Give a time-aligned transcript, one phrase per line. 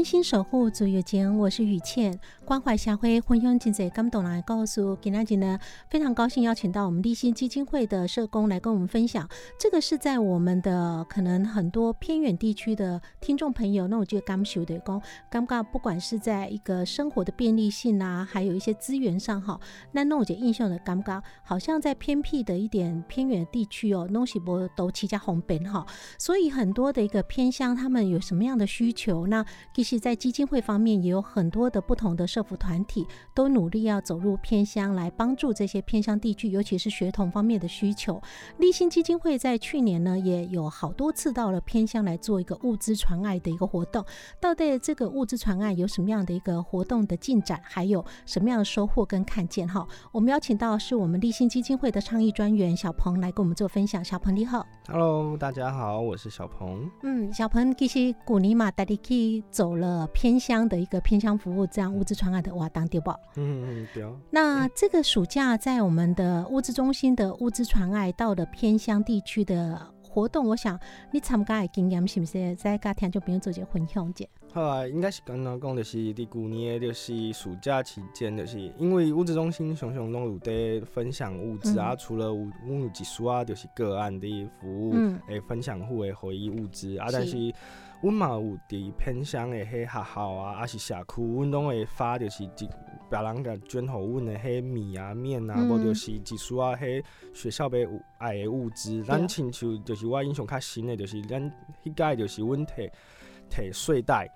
[0.00, 4.80] 真心守护足有情，我是雨倩，关怀社会，分享真侪感动人的故事。
[5.02, 5.58] 今天呢，
[5.90, 9.28] 非常高兴邀请到我们立新基金会的社工来跟我们分享。
[9.58, 19.60] 这个是在我们的可能很多偏远地区的听众朋友，那我觉得感受的讲，感觉不管是在一个生活的便利性啊，还有一些资源上哈，
[19.92, 25.86] 那那我觉得印象的感觉，好像在偏僻的一点偏远地区哦，东西不都起家红本哈，
[26.18, 29.26] 所以很多的一个偏乡，他们有什么样的需求？
[29.26, 29.44] 那，
[29.98, 38.20] 在基金会方面，也有很多的不同的社服团体都努力要走入偏乡，来帮助这些偏乡地区，尤其是学童方面的需求。
[38.58, 44.04] 立新基金会在去年呢，也有好多次到了偏乡来做一个物资传爱的一个活动。
[44.40, 49.66] 到底这个物资传爱有什么样的一个活动的进展，还有什么样的收获跟看见？
[49.68, 54.04] 哈，我们邀请到是我们立新基金会的倡议专员小鹏来跟我们做分享。
[54.04, 54.66] 小鹏你好。
[54.88, 56.90] Hello，大家好，我是小鹏。
[57.02, 63.18] 嗯，小鹏其实古尼玛带你去走了偏乡的一个偏乡服务，这样物资传爱的瓦当丢宝。
[63.34, 64.12] 嗯嗯，对啊。
[64.30, 70.78] 那这个暑假在我们的物资中心的物资传爱到了偏乡地区的活动，我想
[71.12, 74.24] 你参加的经验是不是在家听众朋友做一个分享者？
[74.52, 82.34] 好啊，应该是刚刚讲，就是伫旧年，就是暑假期间，就是因为物资中心常常拢有在分享物资啊，嗯除了有
[82.66, 87.36] 阮有一束啊，就是个案的服务，嗯、分享户的回忆物资啊，是但是
[88.02, 92.48] 阮嘛有伫偏乡的迄学校啊，啊是社区，阮拢会发就是一
[93.10, 97.02] 别人甲捐互阮的迄米啊、面啊，无、嗯就是一束啊，迄
[97.34, 99.02] 学校要有爱的物资。
[99.02, 101.42] 咱亲像就是我印象较深的，就是咱
[101.84, 102.90] 迄届就是阮摕
[103.50, 104.30] 摕睡袋，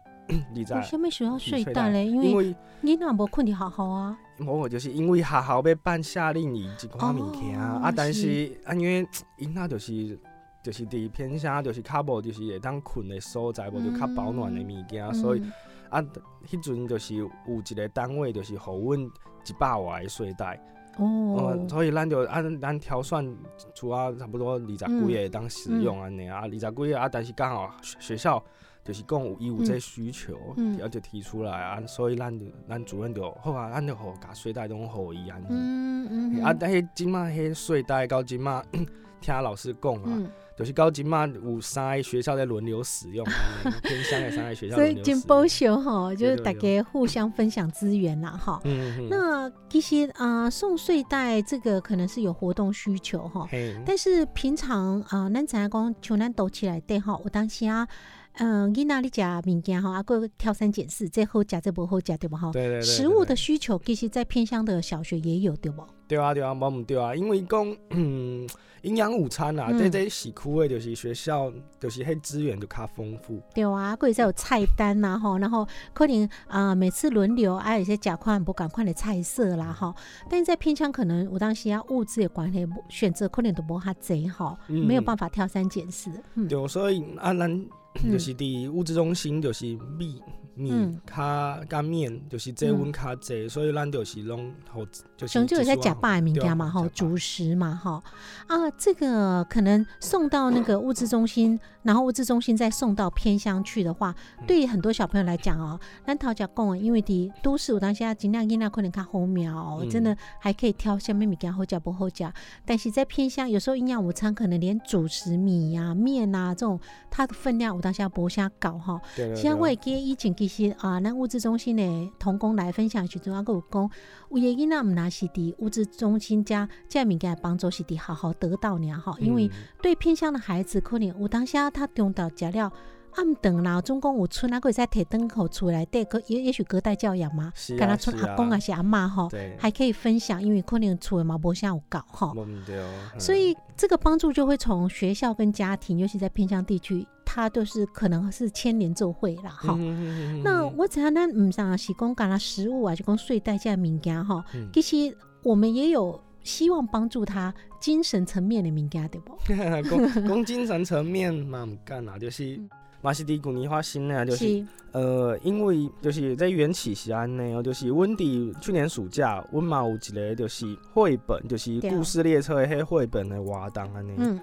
[0.53, 0.83] 你知为？
[0.83, 2.07] 什么需要睡袋嘞？
[2.07, 4.19] 因因为为你那无困伫学校啊。
[4.41, 9.07] 无就是因为学校要办夏令营一款物件啊啊，但是是啊因为
[9.39, 10.19] 因仔就是
[10.65, 15.53] 就是伫偏乡，就是较无就是会当困的所在，无就较保暖的物件，所以嗯。
[15.91, 16.03] 啊，
[16.49, 20.61] 迄阵就是有一个单位就是互阮一百外的睡袋，
[20.99, 21.53] 哦。
[21.55, 23.37] 嗯，，所以咱就按咱挑选
[23.75, 28.43] 除啊差不多二十几个会当使用安尼啊，二十几个啊，但是刚好学学校
[28.83, 30.73] 就是讲有伊有这需求，嗯。
[30.73, 35.47] 然后就提出来啊，所以咱就咱主任就好啊，咱就互甲睡袋拢互伊安尼。
[35.51, 38.67] 嗯嗯啊，但迄即满迄睡袋到即满，
[39.21, 45.77] 听老师讲啊，嗯，就是到即嘛有三个学校在轮流使用，安 尼偏乡的三个学校所以真保轮流使用。
[45.77, 48.61] 守哈，就是大家互相分享资源啦哈。
[48.65, 57.87] 嗯嗯，那其实啊、送睡袋这个可能是有活动需求哈，嘿，但是平常啊，咱怎样讲像咱抖起来对哈，有当时啊，
[58.35, 62.53] 嗯，囡仔你食物件吼，啊个挑三拣四，这好食这不好食对不吼？
[62.53, 65.85] 对对对，食物的需求其实，在偏乡的小学也有对不？
[66.07, 68.49] 对啊，对啊，无毋对啊，因为讲，嗯，
[68.85, 73.43] 营养午餐啊，嗯这这市区的，就是学校，就是迄资源就较丰富。
[73.55, 79.95] 对啊，或者有菜单呐、吼，然后可能啊、每次轮流啊，有些甲款不赶快的菜色啦哈。
[80.31, 86.11] 但是在偏乡可能有当时啊物资的关系，选择可能都无哈贼哈，嗯没有办法挑三拣四。
[86.35, 87.67] 嗯，对，所以啊，咱
[88.03, 89.67] 就是伫物质中心就是
[89.99, 90.21] 米
[90.55, 91.01] 米嗯。
[91.07, 94.85] 较甲面，就是这阮较济，所以咱就是拢好
[95.17, 98.03] 就是熊就有在假爸的物件嘛，哈，主食嘛，哈
[98.47, 104.47] 啊，这个可能送到那个物资中心，然后物资中心再送到偏乡去的话，嗯。
[104.47, 112.33] 对于很多小朋友来讲哦，咱头讲讲，因为伫都市有当下尽量囡仔可能较好苗真的还可以挑下面物件好食不好食，
[112.65, 116.79] 但是在偏乡，有时候营养午餐可能连主食米呀、面啊这种，
[117.11, 118.99] 它的分量有当下无啥高哈。
[119.15, 123.91] 对对其实我会记得以前其实啊，咱物资中心的童工来分享的时阵，啊，佮有讲，
[124.31, 129.51] 有的囡仔毋若是伫物资中心遮遮物件的帮助是伫好好得到尔吼，因为嗯
[129.83, 132.73] 对偏向的孩子，可能有当下他中到食了。
[133.17, 137.97] 暗顿啦，总共有村啊，可以在摕灯口出来，对，可也也许隔代教养嘛，是跟阿
[138.37, 142.77] 公还是阿嬷吼，还可以分享，因为可能厝的嘛无啥有搞吼，无毋对，
[143.13, 143.21] 嗯。
[143.21, 154.69] 所以这个帮助就会从学校跟家庭，尤其在偏乡地区，他都是可能是牵连奏会啦，哈、嗯那我知影咱毋上是讲干啦食物啊，就讲睡袋这物件吼，嗯。
[154.73, 159.37] 其实我们也有希望帮助他精神层面的物件，对不？
[159.47, 162.69] 讲讲精神层面嘛毋干啦，就是嗯
[163.05, 174.15] 嘛是伫旧年发生的啊，就是呃，因为就是在缘起是安尼哦，就是阮伫去年暑假，阮嘛有一个就是绘本，就是故事列车的迄绘本的活动安尼。
[174.17, 174.41] 嗯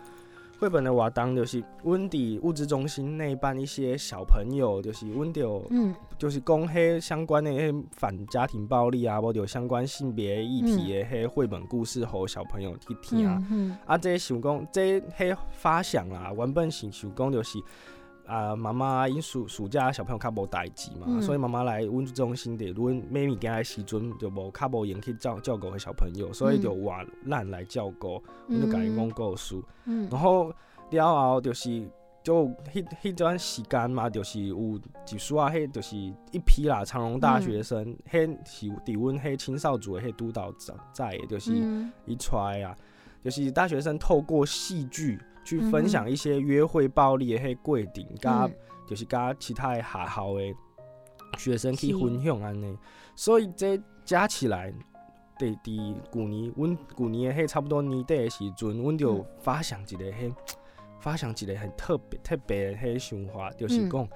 [0.60, 13.28] 绘本的活动就是阮伫物资中心内办一些小朋友，就是阮着嗯就是讲迄相关的迄反家庭暴力啊，无着相关性别议题的迄绘本故事，互小朋友去听。
[13.28, 17.58] 嗯嗯啊，这想讲，这迄发想啊，原本是想讲就是
[18.32, 30.54] 啊，妈妈因暑暑假小朋友较无代志嘛，嗯所以妈妈来阮中心伫阮买物件的时阵，就无较无闲去照照顾迄小朋友，所以就换咱来照顾，阮就甲伊讲故事，嗯然后
[30.92, 31.86] 了后就是。
[32.24, 34.56] 就迄迄段时间嘛，就是有
[35.12, 40.54] 一束啊，迄就是一批啦，长隆大学生，迄、是伫阮迄青少组的迄督导
[40.94, 41.52] 在就是。
[41.56, 42.76] 嗯一出来啊，
[43.24, 48.54] 就是大学生透过戏剧去嗯分享一些约会暴力的迄规定，甲、嗯。
[48.88, 50.54] 就是甲其他的学校的
[51.38, 52.78] 学生去分享安尼，
[53.16, 54.74] 所以这加起来。
[55.40, 59.26] 伫伫旧年，阮旧年的迄差不多年底的时阵，阮就嗯。
[59.40, 60.32] 发想一个迄，
[61.02, 63.90] 发想一个很特别特别的迄想法，就是嗯。
[63.90, 64.08] 讲，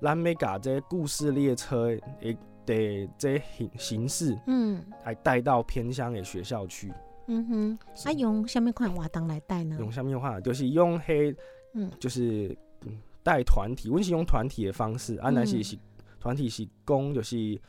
[0.00, 2.36] 咱要甲这故事列车的
[2.66, 4.84] 的这形形式，嗯。
[5.04, 6.92] 来带到偏乡的学校去。
[7.26, 9.76] 嗯哼，啊用下面款活动来带呢？
[9.78, 10.40] 用什么话？
[10.40, 11.34] 就是用黑，
[11.74, 11.90] 嗯。
[11.98, 15.78] 就是嗯带团体，阮是用团体的方式，啊，但是嗯是
[16.20, 17.60] 团体是讲就是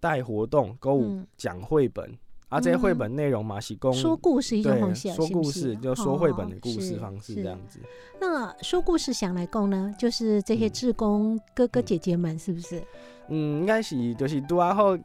[0.00, 1.26] 带活动，购有嗯。
[1.36, 2.10] 讲绘本，
[2.48, 7.80] 啊，这些绘本内容嘛是讲说故事一种对方式，说故事，就说绘本的哦故事方式这样子。
[8.20, 10.72] 那说故事想来供呢，就是这些嗯。
[10.72, 11.84] 志工哥哥嗯。
[11.84, 12.82] 姐姐们，是不是？
[13.28, 14.96] 嗯，应该是就是拄啊好，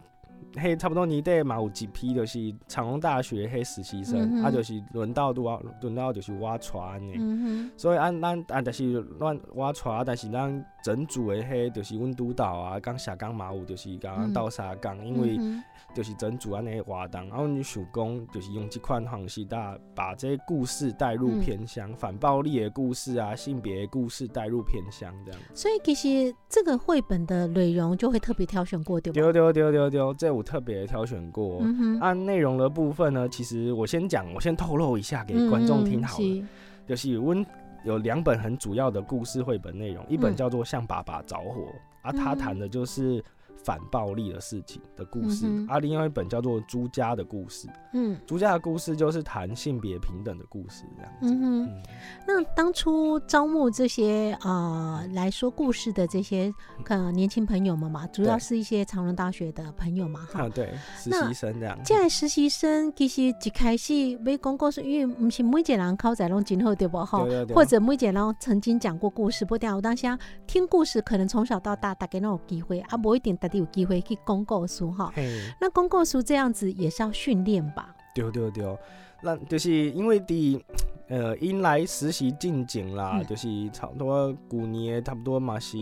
[0.55, 7.15] 嘿，差不多年底嘛有一批就是长隆大学迄实习生，嗯啊，就是轮到拄啊轮到就是我带安尼。
[7.17, 15.63] 嗯所以按咱啊，但是咱我带，但是咱整组的迄，就是阮督导啊，讲下岗嘛有，就是甲嗯咱斗相共，因为嗯
[15.93, 25.41] 就是整组安尼的活动，然后你想讲，就是用即款方式，大把这些故事带入嗯偏乡，反暴力的故事啊，性别的故事带入偏乡这样。
[25.53, 29.13] 所以其实这个绘本的内容就会特别挑选过，对吧？
[29.13, 31.59] 丢丢丢丢丢，这我特别挑选过。
[31.61, 36.47] 嗯，按内容的部分呢，其实我先讲，我先透露一下给观众听好了。
[36.87, 37.45] 就是阮
[37.83, 40.35] 有两本很主要的故事绘本内容，一本嗯。
[40.35, 41.61] 叫做《向爸爸着火》，
[42.01, 42.37] 啊，它嗯。
[42.37, 43.23] 谈的就是
[43.63, 51.27] 反暴力的事情的故事；嗯哼啊，另外一本叫做《朱家的故事》，嗯朱家的故事就是谈性别平等的故事，这样子。
[51.33, 51.65] 嗯哼。
[51.65, 51.83] 嗯，
[52.27, 56.51] 那当初招募这些呃来说故事的这些
[56.87, 60.49] 呃年轻朋友们嘛，主要是一些长荣大学的朋友嘛，哈啊，。
[60.49, 61.77] 对，实习生这样。
[61.83, 67.19] 这实习生其实一开始没讲故事，因为不是每一个人口才拢真好，对不哈？
[67.23, 69.75] 对对对或者每一个人曾经讲过故事，不掉。
[69.75, 75.11] 我当下听故事，可能从小到大大家都有机会，啊，不一定大家有机会去讲故事哈。
[75.13, 77.95] 嘿，那讲故事这样子也是要训练吧？
[78.15, 78.77] 对对对，
[79.21, 80.61] 那就是因为伫
[81.07, 85.77] 呃因来实习进境啦，嗯就是差不多古年差不多嘛是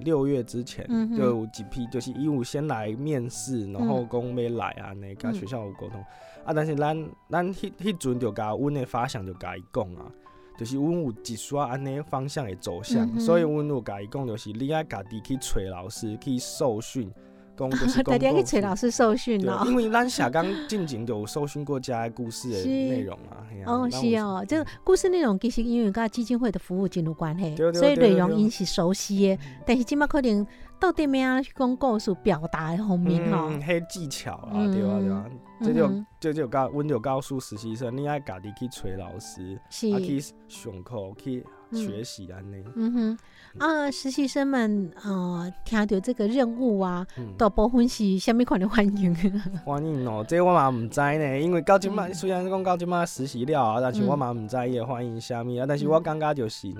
[0.00, 6.00] 六月之前，就有几批就是义务先来面试，然后讲要来啊，那甲嗯学校有沟通、
[6.44, 10.10] 啊，但是咱咱迄迄阵就甲阮的发想就甲伊讲啊。
[10.58, 17.08] 就是阮有一刷安尼方向的走向，嗯所以阮有甲伊讲，就是你爱家己去找老师去受训，
[17.56, 19.40] 讲就是 大家讲故事去找老师受训。
[19.66, 23.46] 因为咱下刚进前就有受训过家的故事的 内容啊。
[23.66, 29.38] 哦，是哦，这个故事内容其实因为跟基金会的服务真有关系，所以内容因是熟悉的。
[29.64, 30.44] 但是今麦可能
[30.80, 35.24] 到底咩啊去讲故事表达的方面吼，嗯，迄技巧啊，嗯对啊对啊，
[35.60, 39.90] 这就嗯这就告，阮就告诉实习生，你爱家己去找老师，是。
[39.92, 42.64] 啊去上课去学习安尼。
[42.76, 42.92] 嗯。
[42.92, 43.18] 哼。
[43.58, 49.14] 啊，实习生们呃听到这个任务啊，嗯，大部分是虾米款的欢迎？
[49.66, 52.14] 欢迎哦，这我嘛毋知呢，因为到即摆嗯。
[52.14, 54.06] 虽然讲到即摆实习了啊，但是嗯。
[54.06, 56.72] 我嘛毋知伊的欢迎虾米啊，但是我感觉就是。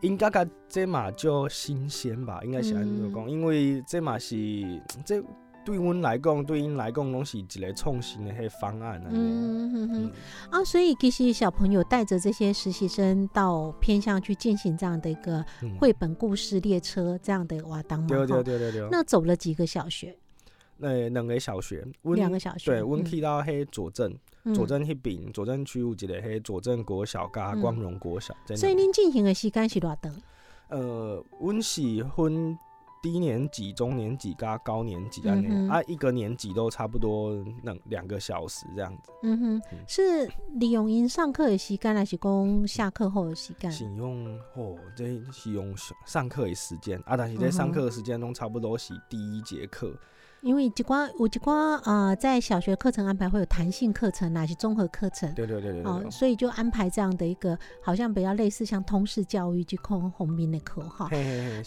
[0.00, 4.36] 应该甲这嘛叫新鲜吧，应该是安尼讲，因为这嘛是
[5.04, 5.22] 这
[5.64, 9.08] 对阮来讲，对因来讲拢是一个创新的迄方案啊。
[9.10, 10.12] 嗯哼哼嗯，
[10.50, 18.88] 啊，所以其实小朋友带着这些实习生到偏向去进行这样的一个嗯绘本故事列车这样的瓦当嘛，对对哈对对对。
[18.92, 20.16] 那走了几个小学？
[20.80, 28.34] 呃，两个小学，阮两个小学对，阮嗯去到迄左镇，嗯左镇迄边，左镇区有一个迄左镇国小甲嗯光荣国小。
[28.44, 30.14] 这所以两您进行的时间是多长？
[30.68, 31.80] 呃，阮是
[32.14, 32.58] 分
[33.02, 39.12] 低年级、中年级加高年级安尼、啊，一个年级都差不多两两个小时这样子。
[39.22, 43.70] 嗯哼，嗯是利用因上课的时间，还是讲下课后的时间？
[43.70, 49.94] 是用哦，这是用上上课的时间啊，但是在上课的时间拢差不多是第一节课。
[50.42, 51.52] 因为一寡有一寡
[51.84, 55.32] 呃，在小学课程安排会有弹性课程，还是综合课程。
[55.34, 56.10] 对对对对對哦，对。
[56.10, 61.10] 所以就安排这样的一个，好像比较类似像通识教育去控红民的课哈。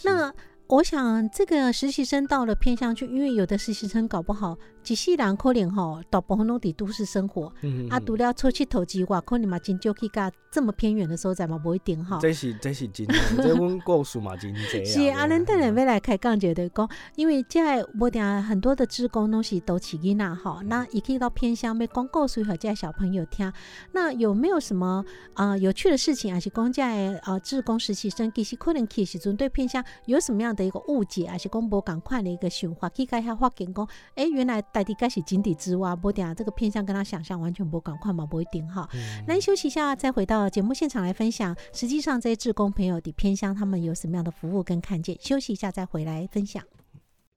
[0.04, 0.32] 那
[0.66, 4.56] 我想这个实习生到了偏向去，因为有的实习生搞不好，
[4.86, 12.18] 一世人可能吼，大部分拢伫都市生活，啊，嗯啊除了出去投资外，可能嘛真少去甲这么偏远的所在嘛，不一定吼。
[12.18, 14.84] 这是这是真的， 这阮故事嘛真济啊。
[14.84, 17.60] 是啊，咱等下要来开讲者的讲，因为这
[17.98, 23.52] 无定很多的职工拢是都市囡仔吼，那也可以到偏乡要讲故事互即个小朋友听。
[23.92, 38.88] 那有没有什么啊、呃有趣的事情，还是讲即个啊职工实习生其实可能去的时阵对偏乡有什么样的一个误解，还是讲无共款的一个想法，去甲遐发现讲，诶，原来大地该是井底之蛙，无定这个偏向跟他想象完全不赶快嘛，不一定哈。
[39.26, 41.56] 嗯休息一下，再回到节目现场来分享。
[41.72, 45.16] 实际上，这些志工朋友的偏向，他们有什么样的服务跟看见？
[45.20, 46.62] 休息一下，再回来分享。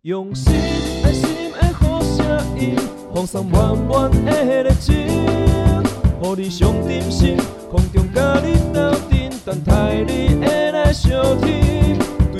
[0.01, 0.53] 用心
[1.03, 2.75] 爱心的好声音，
[3.13, 4.95] 放送满满的热情，
[6.19, 7.37] 互你上点心，
[7.71, 11.92] 空中甲你斗阵，等待你的来相听。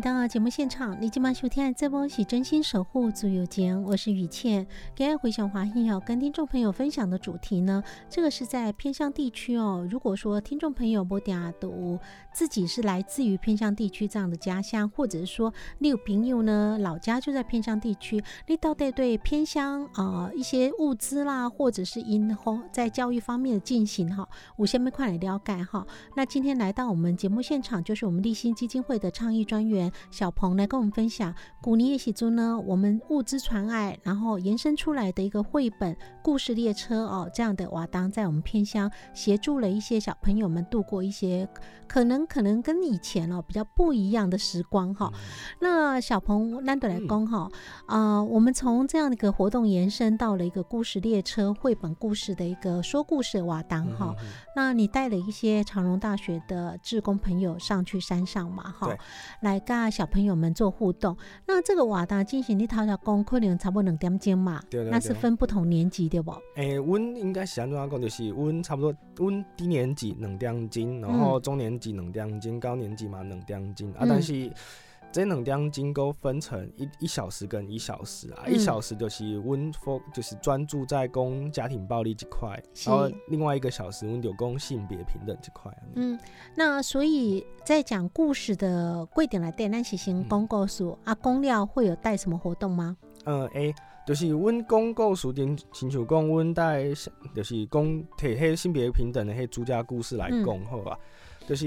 [0.00, 4.66] 回到节目现场，你今晚收听的这波是真心守护自由间，我是雨倩。
[4.96, 9.86] 今天回想华裔哦，跟听众朋友分享的主题呢，这个是在偏乡地区哦。
[9.90, 11.98] 如果说听众朋友不嗲都
[12.32, 24.26] 自己是来自于偏乡地区这样的家乡，或者是说你有朋友呢老家就在偏乡地区，你到底对偏乡啊、一些物资啦，或者是因后在教育方面的进行哈，
[24.56, 25.86] 我先没快来了解哈。
[26.16, 41.48] 那今天来到我们节目现场，就是我们立新基金会的倡议专员小鹏来跟我们分享古尼耶喜珠呢，我们物资传爱，然后延伸出来的一个绘本故事列车哦，这样的瓦当在我们偏乡协助了一些小朋友们度过一些
[41.88, 45.12] 可能可能跟以前哦比较不一样的时光哈。
[45.60, 47.50] 那小鹏难得来讲哈，
[47.86, 54.14] 啊、我们从这样的一个活动延伸到了一个故事列车绘本故事的一个说故事的瓦当哈。
[54.18, 58.88] 嗯那你带了一些长荣大学的志工朋友上去山上嘛，哈。
[58.88, 58.98] 对，
[59.40, 61.16] 来跟小朋友们做互动。
[61.46, 66.32] 那这个活动进行你头头讲，可能差不多两点钟嘛，对对那是分不同年级对不？
[66.56, 74.08] 诶，阮应该是安怎讲，就是阮差不多，阮低年级两点钟，然后中年级两点钟，高年级嘛两点钟啊嗯。
[74.08, 74.50] 但是
[75.12, 85.72] 这两点钟都分成一一小时跟一小时啊，嗯一小时就是温 f 就是专注在攻家庭暴力这块，然后另外一个小时温就攻性别平等这块。
[85.94, 86.18] 嗯，
[86.54, 92.96] 那所以在讲故事的贵点来电，咱是先公告诉啊，公料会有带什么活动吗？
[93.24, 93.74] 嗯，诶、
[94.06, 96.84] 就是阮讲故事顶，亲像讲阮带，
[97.34, 100.96] 就是讲摕迄性别平等的迄主家故事来嗯讲，好吧？
[101.48, 101.66] 就是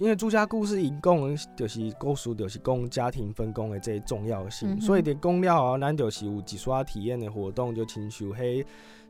[0.00, 8.64] 因为朱家故事伊讲的就是故事，就是讲家庭分工的这个重要性，嗯所以伫讲了后，咱就是有一刷体验的活动，就亲像迄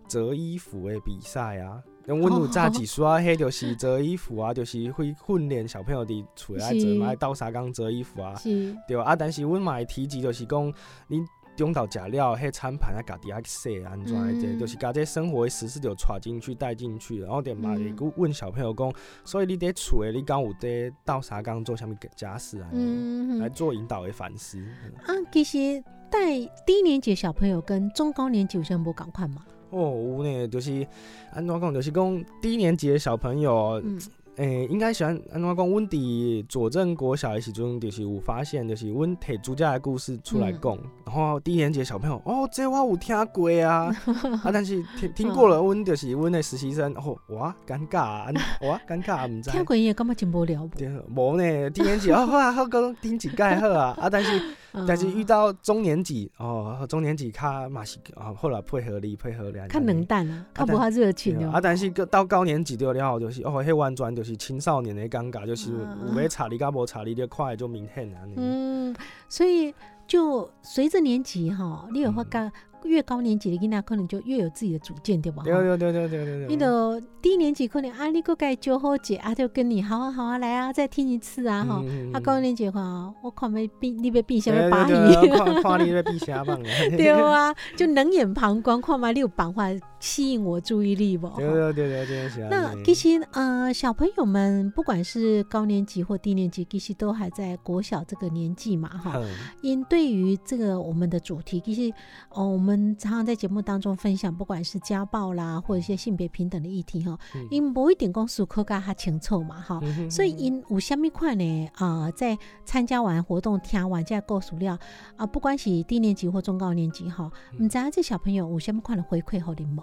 [0.06, 7.16] 折衣服的比赛啊，阮有早几说啊，迄就是折衣服啊，就是会训练小朋友伫厝内折嘛，是。
[7.16, 9.16] 斗相共折衣服啊，是，对啊。
[9.16, 10.70] 但是阮嘛会提及就是讲，
[11.08, 17.96] 恁中岛食料，迄餐盘啊，家己啊洗安怎的就是甲这生活的实事就带进去带进去，然后点嘛会嗯。
[17.96, 18.92] 去问小朋友讲，
[19.24, 22.68] 所以你伫厝诶，你讲有伫斗相共做啥物家事啊？
[22.72, 24.58] 嗯来做引导的反思。
[24.58, 30.86] 嗯啊，其实带低年级小朋友跟中高年级有啥无共款嘛，哦，有呢，就是
[31.32, 34.00] 安怎讲，就是讲低年级的小朋友，嗯
[34.36, 35.68] 诶、应该喜欢安怎讲？
[35.68, 40.76] 阮伫左镇国小的时阵，就是有发现，就是阮摕主家的故事出来讲，
[41.06, 43.94] 然后低年级的小朋友，哦，这我有听过啊，
[44.42, 48.34] 啊，但是听听过了，阮就是阮的实习生，哦，哇，尴尬啊，安
[48.68, 49.50] 哇，尴尬啊，毋知。
[49.54, 61.52] 听过也感觉真无聊，对，无呢，低年级哦，好啊，好讲听一届好啊，啊，但是嗯但是遇到中年级哦，中年级较嘛是啊，后来配合你配合两，看冷淡啊，看不怕热情哦。
[61.54, 65.70] 啊，，但是到高年级了了后，就是哦，迄完全就是青少年的尴尬，就是
[66.06, 68.20] 有咩查理甲无查理的快就明显啊。
[68.36, 68.96] 嗯，嗯，
[69.28, 69.74] 所以
[70.06, 72.52] 就随着年纪哈，你有发觉
[72.84, 75.42] 越高年级的囡仔可能就越有自己的主见，对吧？
[75.44, 76.66] 对对对对对对你对。
[76.66, 81.82] 嗯的低年级可能啊，你个该酒好姐啊，就跟你好啊好啊来啊，再听一次啊哈。
[81.82, 86.68] 嗯啊，高年级的话，我看要比你要比什对么把对对，戏，看看你在比啥棒啊？
[86.96, 89.64] 对啊，就冷眼旁观，看嘛你有办法
[89.98, 91.26] 吸引我注意力不？
[91.38, 92.48] 对对对对，真的是啊。
[92.50, 99.12] 那其实呃，小朋友们不管是高年级或低年级，其实都还在国小这个年纪嘛，哈。
[99.16, 99.24] 嗯
[99.62, 101.90] 因对于这个我们的主题，其实
[102.28, 109.80] 哦，我们常常在节目当中分享，不管是家暴啦，或者一些性别平等的议题哈嗯，因不一定讲数科噶较清楚嘛哈。
[109.82, 111.68] 嗯所以因有虾米款呢？
[111.74, 114.78] 啊、在参加完活动、听完这故事了
[115.16, 119.82] 啊，不管是低年级或中高年级哈，嗯唔知影这小朋友有虾米款的回馈互你无？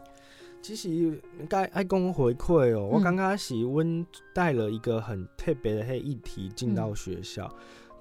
[0.63, 1.19] 其实
[1.49, 7.51] 该爱讲回馈哦，我嗯刚刚是阮带了一个很特别的黑议题进嗯到学校，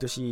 [0.01, 0.23] 就是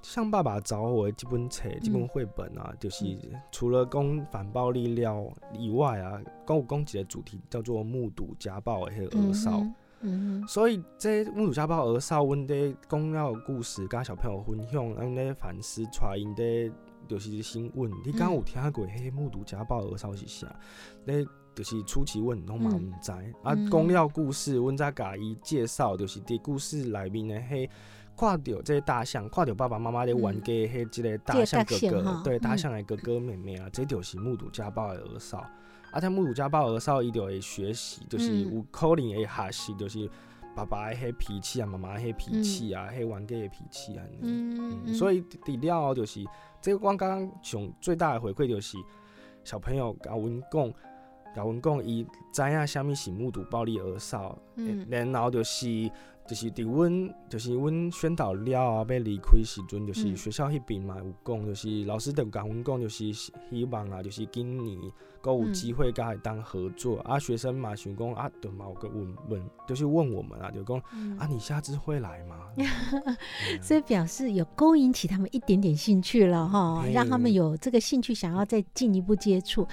[0.00, 3.04] 像爸爸找我的这本册、这本嗯绘本啊，就是
[3.52, 9.62] 除了讲反暴力了以外啊，讲有讲一个主题叫做目睹家暴的迄个儿少。
[10.48, 16.72] 所以这目睹家暴儿少，阮伫讲了故事，甲小朋友分享，阮咧反思，带因伫
[17.06, 17.92] 就是新闻。
[18.02, 20.46] 你敢有听过迄目睹家暴儿少是啥？
[21.04, 21.22] 咧
[21.54, 23.12] 就是初期阮拢嘛毋知。
[23.42, 27.68] 啊，嗯讲了故事，阮再甲伊介绍，就是伫故事内面的迄。
[28.18, 35.38] 看到这个大象，看到爸爸妈妈咧玩家迄即个大象哥哥对嗯大象的哥哥妹妹啊，这就是目睹家暴的儿少。
[35.92, 40.10] 啊，他目睹家暴儿少，伊就会学习，就是嗯有可能会学习，就是
[40.52, 44.04] 爸爸的迄脾气啊，妈妈的迄脾气啊，迄玩家的脾气啊。
[44.20, 46.24] 嗯嗯，所以底了后就是，
[46.60, 48.76] 这个我刚刚上最大的回馈就是，
[49.44, 50.70] 小朋友甲阮讲，
[51.36, 55.88] 甲阮讲，伊知影虾物是目睹暴力儿少，嗯然后就是。
[56.28, 60.16] 就是伫阮，就是阮宣导了后要离开时阵，就是嗯。
[60.16, 63.32] 学校迄边嘛有讲，就是老师就甲阮讲，就是希
[63.70, 64.78] 望啊，就是今年
[65.20, 72.36] 搁有嗯机会甲伊当合作、啊，学生嘛想讲啊，对嘛有个问问，就是问我们啊，就讲嗯啊，你下次会来吗？
[72.56, 72.66] 嗯
[73.62, 79.66] 所以表示有勾引起他们一点点兴趣了哈，让他们有这个兴趣想要再进一步接触。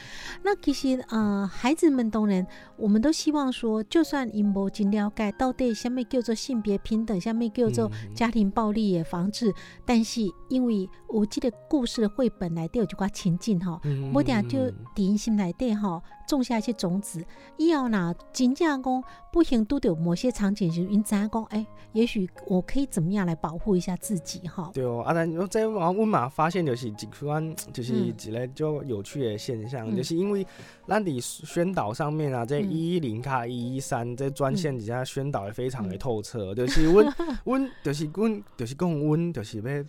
[0.44, 2.46] 那其实呃，孩子们当然，
[2.78, 9.54] 我们都希望说，就算因无真了解到底下面叫做性别平等，下面叫做嗯家庭暴力也防治，
[9.86, 13.80] 但是因为我记得故事的绘本来都有一寡情境哈。
[13.84, 17.24] 嗯我定就伫因心内底吼种下一些种子，
[17.58, 24.72] 以后若真正讲不幸拄到某些场景时，因知影讲，哎、也许我可以怎么样来保护一下自己哈。
[24.74, 30.46] 对哦，啊，但我这往阮嘛发现就是一款，就是嗯一个就有趣的现象，嗯就是因为
[30.88, 37.14] 咱伫宣导上面啊，这嗯一一零卡一一三这专线底下宣导的非常的透彻，就是阮
[37.46, 39.86] 阮就是阮就是讲阮就是要。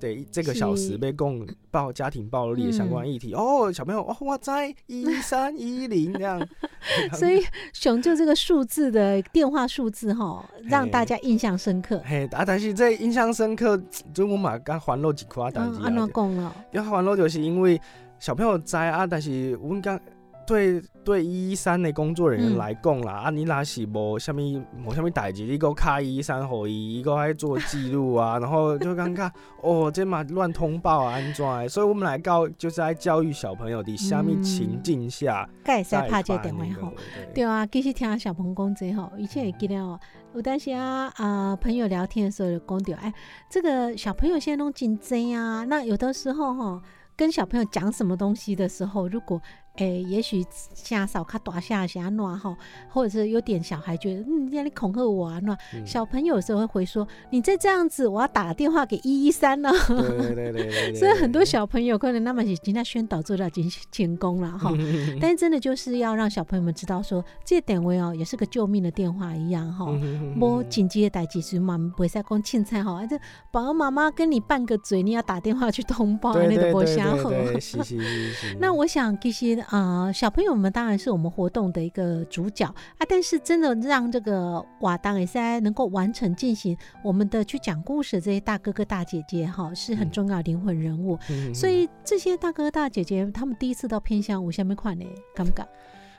[0.00, 6.40] 得这个小时被供暴家庭暴力的相关议题、哦，小朋友哦，我在一三一零这样，
[7.14, 12.00] 所以熊就这个数字的电话数字哈，让大家印象深刻。
[12.04, 13.80] 嘿啊，但是这印象深刻，
[14.14, 16.56] 就我嘛刚还落几块代志嗯，安啊怎，讲了？
[16.72, 17.80] 要还落就是因为
[18.18, 19.98] 小朋友在啊，但是我们刚
[20.46, 29.30] 对对一一三的工作人员来讲啦，啊，你那是无啥物无啥物代志，你个开一一三互伊，伊个爱做记录啊，然后就尴尬
[29.62, 31.68] 哦，这嘛乱通报啊，安怎？
[31.68, 36.92] 所以我们来教就是在教育小朋友伫啥物情境下盖使再拍这电话吼。
[37.34, 39.98] 对啊，继续听小朋友讲这吼，以前会记得哦，
[40.34, 43.12] 有当时啊啊、朋友聊天的时候就讲到，哎，
[43.50, 46.82] 这个小朋友现在都真真啊，那有的时候哈、
[47.16, 49.40] 跟小朋友讲什么东西的时候，如果
[49.76, 52.56] 诶、也许下扫卡大下下暖哈，
[52.88, 59.70] 或者是有点小孩觉得嗯，让你恐吓我啊，那、嗯小朋友有时候会回说，你再这样子，我要打电话给一一三了。
[59.88, 64.72] 对 对对所以很多小朋友可能那么已经在宣导做到已经成功了哈，
[65.20, 69.86] 但是真的就是要让小朋友们知道说，这点位哦也是个救命的电话一样哈。
[70.34, 73.16] 摸紧急的代志时嘛，袂使讲凊彩吼，这
[73.50, 77.30] 爸爸妈妈跟你拌个嘴，你要打电话去通报，那都无对对对啥好。
[77.30, 78.56] 对对，是是是是。
[78.60, 91.18] 那我想，其实呃，小朋友们当然是我们活动的一个主角啊，但是真的让这个瓦当 SI 能够完成进行我们的去讲故事这些大哥哥大姐姐哈，是很嗯重要灵魂人物。
[91.30, 95.66] 嗯所以这些大哥大姐姐他们第一次到偏乡，我下面看呢，敢不敢？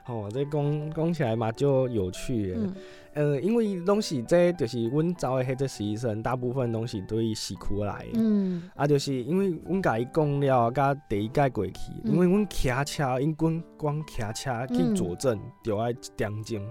[0.08, 2.56] 哦，这讲讲起来嘛就有趣的。
[2.58, 2.74] 嗯
[3.14, 8.12] 呃，因为拢是这就是阮走的迄个实习生，大部分拢是对市区来的。
[8.14, 16.62] 嗯啊，就是因为阮甲伊讲了，甲第一届过去，嗯因为阮骑车，因阮光骑车去嗯佐证，就要一点钟，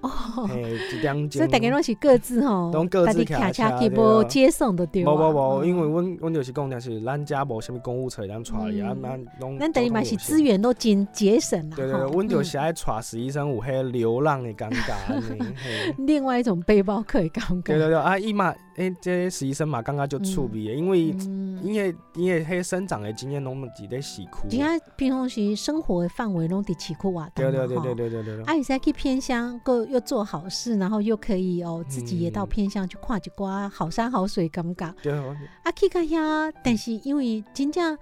[0.00, 1.38] 哦，嘿，一点钟。
[1.40, 5.12] 所以大家拢是各自吼，拢各自家己骑车去无接送的对吧？
[5.12, 11.76] 无无无，嗯因为阮阮就是讲，就是咱家无啥物公务车咱带伊，啊嗯，咱拢咱等于嘛是资源都节节省啦。
[11.76, 15.94] 对对阮就是爱带实习生有迄流浪的感觉安尼， 嘿。
[15.98, 17.62] 另外一种背包客的感觉。
[17.62, 24.28] 对对对，啊，伊嘛，诶，这实习生嘛，感觉就趣味的，因为嗯，因为因为迄生长的经验拢伫咧市区。
[24.48, 28.44] 今仔平常时生活的范围拢伫市区活动对对对对对对对对。
[28.44, 34.94] 啊，你在去偏乡，够又做好事，然后又可以哦，自己也到嗯偏乡去看一瓜好山好水，感觉。
[35.02, 37.96] 对，啊，去看遐，但是因为真正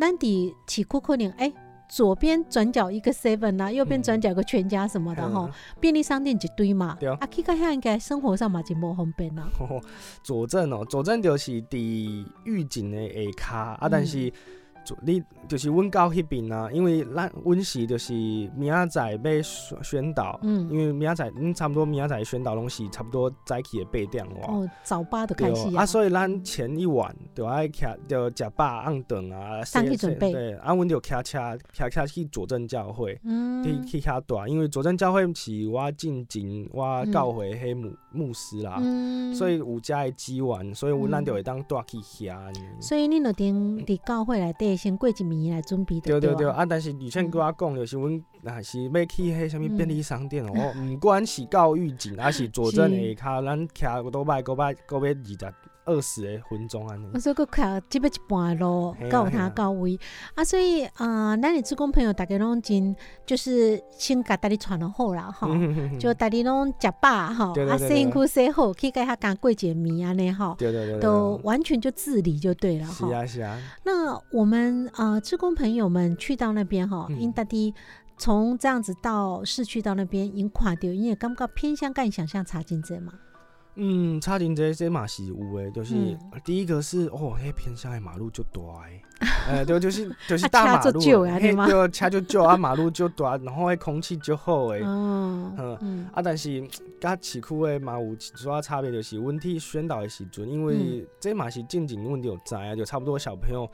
[0.00, 1.52] 咱伫市区可能哎。
[1.90, 6.94] 左边转角一个 Seven 啊，右边嗯转角一个全家什么的吼，嗯便利商店一堆嘛。
[7.00, 9.48] 对啊，去到遐应该生活上嘛就无方便啦。
[9.58, 9.80] 吼
[10.22, 14.34] 佐证哦，佐证就是伫预警的下骹啊，但是左
[15.02, 18.12] 你就是阮到迄边啊，因为咱阮是就是
[18.56, 24.40] 明仔载要宣宣导，嗯因为明仔载恁差不多明仔载宣导拢是差不多早起的八点外。
[24.48, 42.60] 哦，早八的开始啊，所以咱前一晚就爱骑，就食饱按顿啊，洗上去准备对，啊，阮就骑车，骑车去佐证教会，嗯去去遐住，因为佐证教会是我进前我教会迄牧牧师啦，嗯所以有遮的资源，所以阮咱嗯就会当住去遐呢。
[42.80, 55.54] 所以恁就顶伫教会内底先过一暝来准备对对对，就对啊，但是吕倩跟我讲，就是阮若是要去迄啥物嗯便利商店哦，毋管是教育警，还是佐证是下骹，咱徛都摆，都摆，都要二十
[55.88, 57.18] 二十个分钟安尼。
[57.18, 59.98] 所以佫靠即要一半的路到他到位
[60.34, 62.94] 啊，所以啊，咱的职工朋友大家拢真
[63.26, 65.48] 就是先甲大家传了好啦吼，
[65.98, 73.16] 就大家拢食饱吼，啊，对对对对洗身躯洗好，去甲遐干过一个暝安尼吼，对对对对，都完全就自理就对了是哈。
[73.16, 77.18] 啊是啊，那我们啊，职工朋友们去到那边哈，嗯。
[77.18, 77.74] 因大家
[78.16, 83.12] 从这样子到市区到那边，已经垮掉，因为感觉偏向跟你想象差真济嘛。
[83.80, 86.18] 嗯，差真这这马是有诶，就是、嗯。
[86.44, 89.00] 第一个是哦，迄偏向的马路就大诶，
[89.48, 94.82] 呃，对，就是就是啊大马路嘿对，车就少啊，马路就大，然后迄空气就好诶。
[94.82, 95.78] 哦，嗯。
[95.80, 96.10] 嗯。
[96.12, 96.60] 啊，但是
[97.00, 101.06] 甲市区诶嘛有一寡差别，就是阮去宣导的时阵，因为嗯。
[101.20, 103.70] 这嘛是近景问题有知啊，就差不多小朋友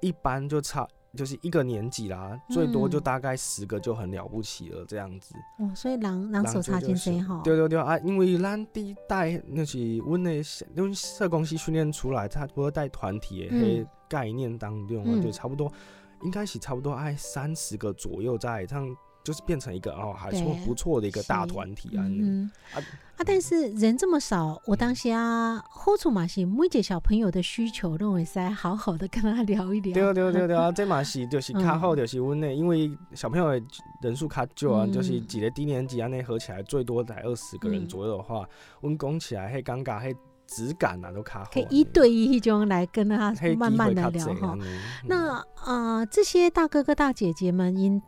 [0.00, 5.34] 一般就差就是一个年级啦，最多就嗯大概十个就很了不起了这样子。
[5.58, 7.40] 哦，所以狼狼手人差就就是真济吼。
[7.42, 10.42] 对对对啊，因为咱第一代那是阮的
[10.74, 15.72] 阮社工系训练出来，差不多在团体的概念当中就差不多
[16.22, 18.96] 应该是差不多爱三十个左右在这样。
[19.22, 22.04] 就是变成一个哦，还说不错的一个大团体啊。
[22.06, 22.78] 嗯啊
[23.16, 29.92] 啊，但是人这么少，我当下好处嘛是每一个小朋友的需求认为是好好的跟他聊一聊。
[29.92, 33.66] 对对对对 啊，这嘛是就是较好，嗯就是阮内，因为小朋友的
[34.00, 38.48] 人数卡少啊，嗯就是几个低年级啊那合起来最多才二十个人嗯左右的话，
[38.80, 41.50] 阮讲起来嘿尴尬嘿质感啊都卡好。
[41.52, 44.58] 可以一对一迄种来跟他慢慢的机聊哈
[45.06, 48.00] 那呃，这些大哥哥大姐姐们因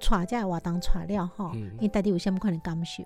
[0.00, 3.02] 带在活动带了吼，你到底有什么款的感受？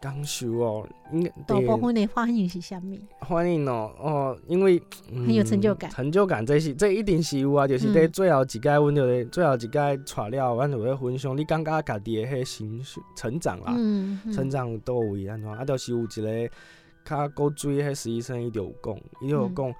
[0.00, 2.98] 感受哦，应该大部分的反应是啥物？
[3.18, 12.82] 欢迎哦哦，因为、很有成就感成就感这是这一定是有啊，就是在最后一届，阮就咧最后一届带了，阮就咧分享，你感觉家己的迄心
[13.14, 16.50] 成长啦，嗯，成长有倒位安怎，啊，就是有一个
[17.04, 19.74] 较古锥迄实习生，伊就有讲，伊就有讲。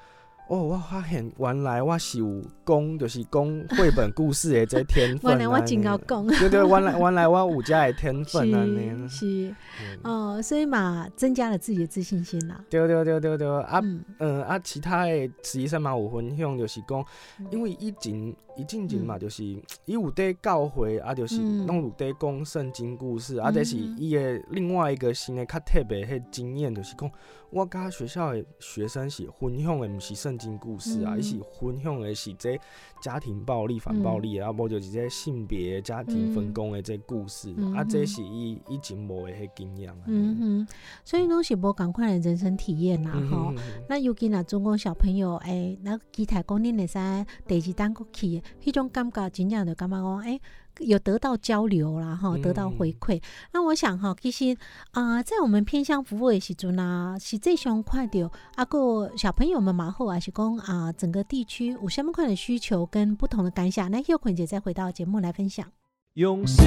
[0.50, 3.44] 哦，我发现原来我是有讲，就是讲
[3.78, 5.38] 绘本故事的这天分、啊。
[5.38, 9.08] 原来我真够讲对对，原来原来我有这的天分啊，呢。
[9.08, 12.60] 是是嗯哦，所以嘛，增加了自己的自信心啦。
[12.68, 15.12] 对对对对对，啊，嗯嗯啊，其他的
[15.44, 16.98] 实习生嘛有分享，就是讲
[17.38, 21.66] 嗯，因为以前伊进前嘛，就是伊有伫教会，啊，就是嗯。
[21.66, 27.10] 拢有伫讲圣经故事，啊，这是嗯伊的另外一个新的较特别迄经验，就是讲
[27.50, 31.18] 我甲学校的学生是分享的，毋是圣经故事啊，嗯。
[31.18, 32.58] 伊、是分享的是这
[33.02, 37.88] 家庭暴力、反暴力，啊，无就是这性别、家庭分工的这故事，啊，嗯嗯。
[37.88, 39.96] 这是伊以前无的迄经验啊。
[40.06, 40.68] 嗯哼，
[41.04, 43.52] 所以拢是无共款的人生体验啦，吼、
[43.88, 50.40] 那尤其若中国小朋友，诶、那期待讲恁会使第二单国去，迄种感觉真正就感觉讲，诶、
[50.78, 53.20] 有得到交流啦，哈，得到回馈。
[53.52, 54.56] 那我想哈，其实
[54.92, 65.66] 啊、在我们偏向服务的时阵啊，是最想看到啊个小朋友们嘛好，还是讲啊整个地区有什么款的需求跟不同的感想，那佑坤姐再回到节目来分享。
[66.14, 66.64] 用心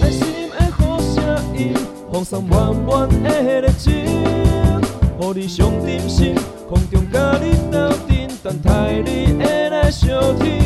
[0.00, 1.74] 爱心的好声音，
[2.10, 3.92] 放送满满的热情，
[5.18, 6.34] 互你上点心，
[6.66, 10.08] 空中甲你斗阵，等待你的来相
[10.38, 10.65] 听。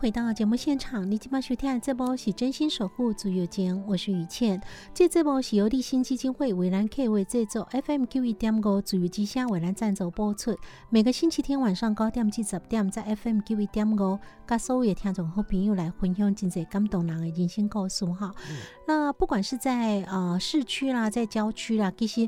[0.00, 4.58] 回到节目现场，你今晚收听的这波是真心守护足友间，我是雨倩。
[4.94, 10.56] 这这波是由立新基金会为咱 K 为制作，FM 九一点五足友之声为咱赞助播出。
[10.88, 18.34] 每个星期天晚上九点至十点，在 FM 九一点五，甲所有的听众好朋友来分享真侪感动人的人生故事哈。
[18.88, 22.26] 那不管是在呃市区啦，在郊区啦，其实。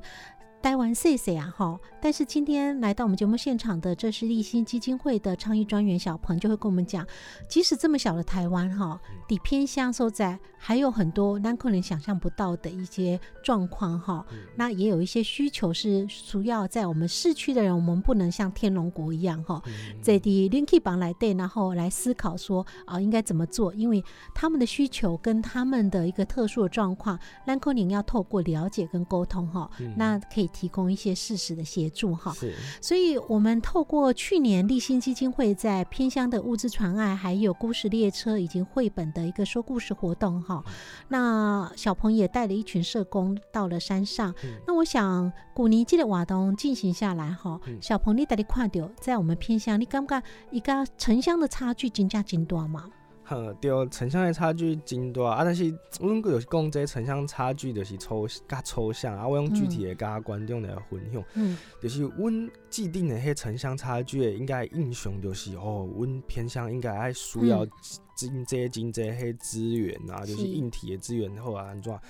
[0.63, 1.77] 台湾谢谢啊，哈！
[2.01, 7.05] 但是今天来到我们节目现场的，这是立新基金会的倡议专员小鹏，就会跟我们讲，
[7.49, 14.25] 即使这么小的台湾哈，底偏乡受在还有很多南可能想象不到的一些状况哈。
[14.55, 19.61] 那也有一些需求是主要在我们市区的人，我们不能像天龙国一样哈，
[20.01, 32.33] 在地 Linky 榜来对，然后来思考说啊、应该怎么做，因为他们的需求跟他们的一个特殊的状况，南可能要透过了解跟沟通哈，那可以提供一些事实的协助哈。
[32.35, 40.63] 是，所以，我们透过去年立新基金会在偏乡的物资传爱，还有故事列车以及绘本的一个说故事活动哈。
[41.09, 44.35] 那小鹏也带了一群社工到了山上。
[44.67, 52.85] 那我想，古尼基的瓦东进行下来哈，小鹏你带你看到，在我们偏乡，你感觉一个城乡的差距真加真多嘛？
[53.25, 55.45] 呵，对，城乡的差距真大啊！
[55.45, 61.23] 但是阮就是讲这城乡差距就是抽较抽象啊，我用具体的甲观众来分享。
[61.35, 67.71] 嗯就是阮既定的迄城乡差距的应该印象就是哦，阮偏向应该爱需要嗯
[68.17, 72.01] 真这真济迄资源啊，就是是硬体的资源好啊安怎啊？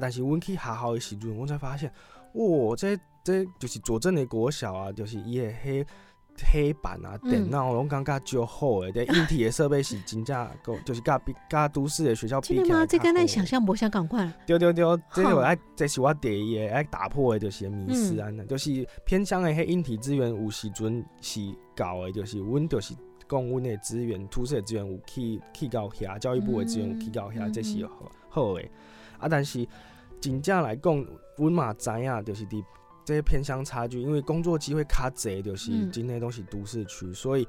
[0.00, 1.92] 但是阮去学校的时阵，我才发现，
[2.32, 5.84] 哇，这这就是佐证的国小啊，就是伊的迄。
[6.50, 12.86] 黑板啊，嗯电脑拢感觉足好诶， 这硬体的设备是真正够，就是甲比甲都市的学校比起来真的吗？
[12.86, 14.30] 这跟咱想象不相赶快。
[14.46, 21.40] 对对对，这好个爱，这是我第一个爱打破的，就是迷思安尼，就是偏向的迄硬体资源有时阵是
[21.76, 22.94] 够的，就是阮就是
[23.28, 28.62] 讲阮的资源，土市的资源有去去到遐，教育部的资源有去到遐，嗯这是好好的。
[29.18, 29.66] 啊，但是
[30.20, 32.62] 真正来讲，阮嘛知影，就是伫
[33.04, 37.46] 这些偏乡差距，因为工作机会卡窄，就是嗯真的都是都市区，所以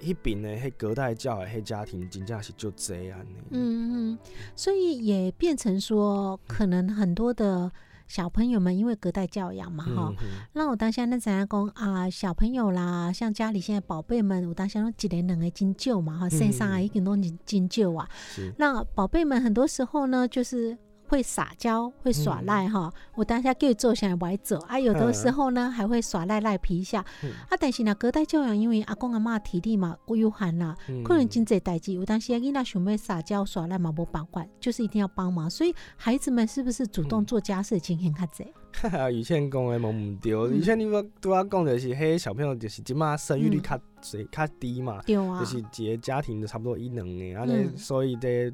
[0.00, 3.36] 迄边呢迄隔代教的迄家庭真正是就侪安尼。
[3.50, 4.18] 嗯嗯，
[4.54, 7.72] 所以也变成说，可能很多的
[8.08, 12.10] 小朋友们因为隔代教养嘛，哈、嗯那我当下那怎样讲啊？
[12.10, 18.06] 小朋友啦，像家里现在宝贝们，我当下都一人两个金救嘛，哈，身上啊嗯已经都金金救啊。
[18.12, 20.76] 是，那宝贝们很多时候呢，就是。
[21.10, 22.46] 会撒娇，会耍嗯。
[22.46, 27.30] 赖哈、我当下给做下来歪走啊，有的时候呢还会耍赖赖皮一下、嗯。
[27.48, 27.56] 啊。
[27.58, 31.02] 但是呢，隔代教养因为阿公阿妈体力嘛有限啦，嗯。
[31.02, 35.50] 可能真济代志，有当时囡仔想要撒娇耍赖嘛无办法，就是一定要帮忙。
[35.50, 37.26] 所以孩子们是不是主动嗯。
[37.26, 38.46] 做家事的经验较侪？
[38.72, 40.56] 哈哈，以前讲的无毋对，嗯。
[40.56, 43.62] 以前你们拄仔讲的是，迄小朋友就是即马生育率嗯。
[43.62, 48.50] 较侪较低嘛，对啊，就是一个家庭就差不多一两个，安尼、嗯所以这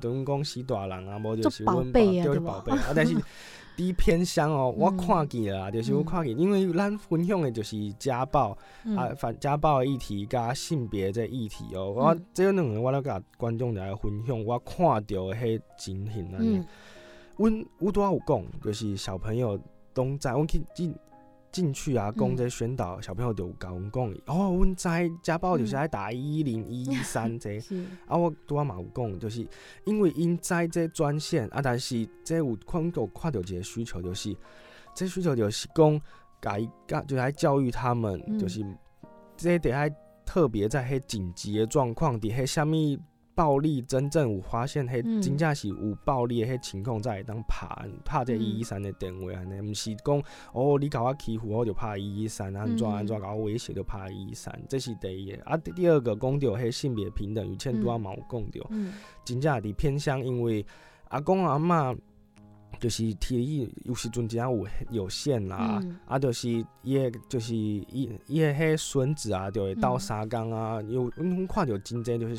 [0.00, 3.14] 等于讲死大人啊，无就是阮爸就是宝贝啊，但是
[3.76, 8.50] 伫偏乡哦，我看见啦，就是我看见，因为咱分享的就是家暴、
[8.96, 16.62] 啊，反家暴的议题加性别这议题哦，我这两个我都甲观众来分享，我看到的迄情形安尼。
[17.36, 19.58] 阮有拄仔有讲，就是小朋友
[19.94, 20.94] 拢知，阮去进
[21.52, 22.36] 进去啊，讲嗯。
[22.36, 24.88] 这宣导，小朋友就有甲阮讲，哦，阮知
[25.22, 27.76] 家暴就是爱打一一零一一三这个。
[28.06, 29.46] 啊，我拄仔嘛有讲，就是
[29.84, 34.36] 因为因知这专线啊，但是这有看到看到一个需求，就是
[34.94, 36.00] 这需求就是讲，
[36.40, 38.64] 甲伊教就是来教育他们，嗯就是
[39.36, 39.90] 这得爱
[40.24, 42.70] 特别在迄紧急的状况，伫迄啥物
[43.40, 47.66] 暴力真正有发现，迄嗯真正是有暴力的迄情况，才会当拍
[48.04, 50.22] 拍这一一三的电话安尼，毋是讲
[50.52, 55.42] 哦你甲我欺负，我就拍一一三，安怎嗯安怎甲我威胁就拍一一三，这是第一个。
[55.44, 58.66] 啊，第第二个讲到迄性别平等，有千拄啊嘛有讲到。
[58.68, 58.92] 嗯
[59.24, 60.66] 真正伫偏向，因为
[61.08, 61.96] 阿公阿嬷
[62.78, 66.48] 就是体力有时阵真正有有限啦，嗯啊，就是
[66.82, 72.36] 伊个就是伊伊个迄孙子啊，就会斗嗯相共啊，有阮看着真济就是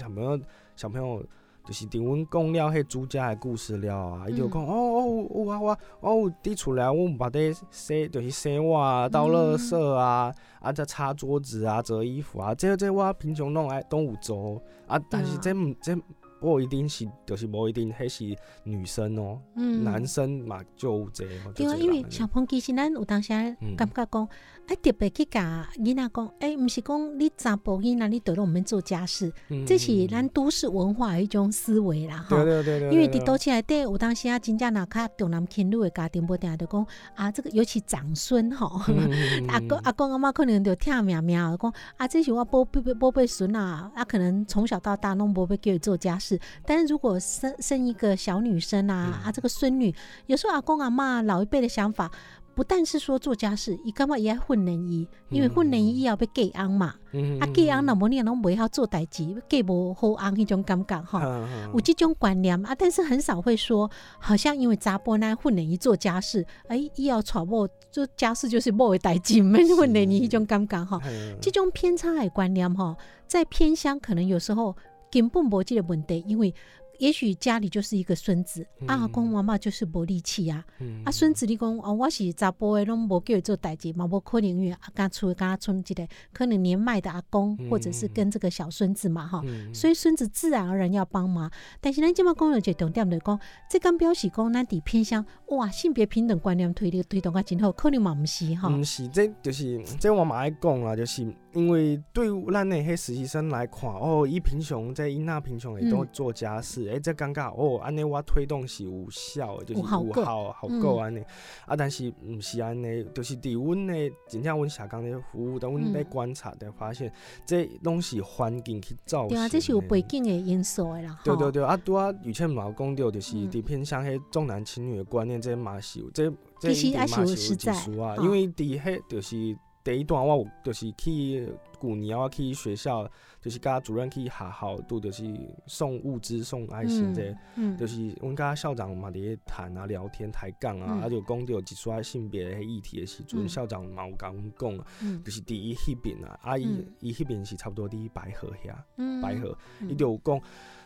[0.81, 1.23] 小朋友。
[1.63, 15.95] 就是伫阮讲了迄主家的故事了啊，伊就讲、嗯哦哦有啊我我有伫厝内，阮捌伫洗就是洗碗啊、倒垃圾啊、啊再擦桌子啊、折衣服啊，这这我平常拢爱拢有做啊，但是这毋这
[16.41, 21.53] 无一定是，就是无一定迄是女生哦、嗯男生嘛就有这哦。
[21.53, 23.29] 对啊，因为小朋友其实咱有当时
[23.77, 24.27] 感觉讲，
[24.71, 29.29] 哎，特别去甲囡仔讲，哎，毋是讲你查甫囡仔你对了我们做家事，
[29.67, 32.37] 这是咱都市文化的一种思维啦，哈。
[32.37, 38.79] 对对对对，因为伫对倒起来底，有当时啊，真正若较重男轻女的家庭，无定定就讲啊，这个尤其长孙吼，
[39.51, 46.39] 阿公阿公阿妈可能就听命命讲啊，这是我宝贝宝贝孙啊，啊，可能从小到大拢无要叫伊做家事。
[46.65, 49.93] 但是如果生生一个小女生啊，嗯啊，这个孙女，
[50.27, 52.09] 有时候阿公阿妈老一辈的想法。
[52.53, 61.19] 不但是说做家事，伊感觉伊爱训练伊，因为训练伊以后要嫁翁嘛，嗯啊嫁翁若无你若拢袂晓做代志，嫁无好翁迄种感觉吼。
[61.19, 70.99] 嗯有即种观念啊，但是很少会说，好像因为查甫呢混练伊做家事，哎，伊要娶某做家事就是某的代志，免混练伊迄种感觉吼。
[71.05, 72.95] 嗯这种偏差的观念吼，
[73.27, 74.75] 在偏乡可能有时候
[75.09, 76.53] 根本无即个问题，因为
[77.01, 81.01] 也许家里就是一个孙子，啊，阿公妈妈就是无力气啊，嗯。
[81.03, 89.73] 啊，孙子你讲哦，我是查甫的，拢无叫伊做代志嘛，无可能因为啊，刚出刚出一个可能年迈的阿公，或者是跟这个小孙子嘛，哈、嗯。
[89.73, 91.51] 所以孙子自然而然要帮忙。
[91.79, 98.69] 但是咱即摆讲了一个重点就是讲，这刚表示讲咱伫偏向哇性别平等观念推理推动啊真好，可能嘛毋是哈。
[98.69, 111.19] 毋是，这就是这我嘛爱讲啦，就是因为对咱的迄实习生来看，哦，伊平常在伊那平常会都嗯做家事，诶、这感觉哦，安尼我推动是有效的，就是有效果有效效嗯果安尼。
[111.65, 117.11] 啊，但是毋是安尼，就是伫阮的真正阮社工的服务，等阮嗯咧观察的发现，
[117.45, 119.35] 这拢是环境去造成的。
[119.35, 121.19] 对啊，这是有背景的因素的啦。
[121.23, 126.87] 对对对，啊，拄啊，以前嘛有讲到，就是嗯伫偏向迄重男轻女的观念，这嘛是有，这这嘛是
[127.21, 131.47] 有有实在一丝啊，因为伫迄就是第一段我有就是去
[131.81, 133.09] 旧年我去学校，
[133.41, 135.23] 就是甲主任去学校拄就是
[135.65, 137.75] 送物资、送爱心这个嗯。
[137.77, 141.01] 就是阮甲校长嘛伫咧谈啊、聊天、抬杠啊，嗯。
[141.01, 143.49] 啊就讲到一撮性别的迄议题的时阵，嗯。
[143.49, 145.23] 校长嘛有甲阮讲啊，嗯。
[145.23, 146.93] 就是伫伊迄边啊，啊伊嗯。
[146.99, 148.75] 伊迄边是差不多伫白河遐。
[148.97, 149.19] 嗯。
[149.21, 149.89] 白河，嗯。
[149.89, 150.39] 伊就有讲，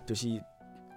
[0.06, 0.30] 就是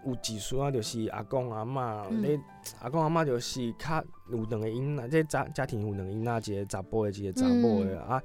[0.07, 2.41] 有子孙啊，就是阿公阿嬷，嗯咧、
[2.81, 8.23] 阿公阿嬷就是较有两个囡仔，这家家庭有两个囡仔，一个查甫的，一个查某的、嗯啊。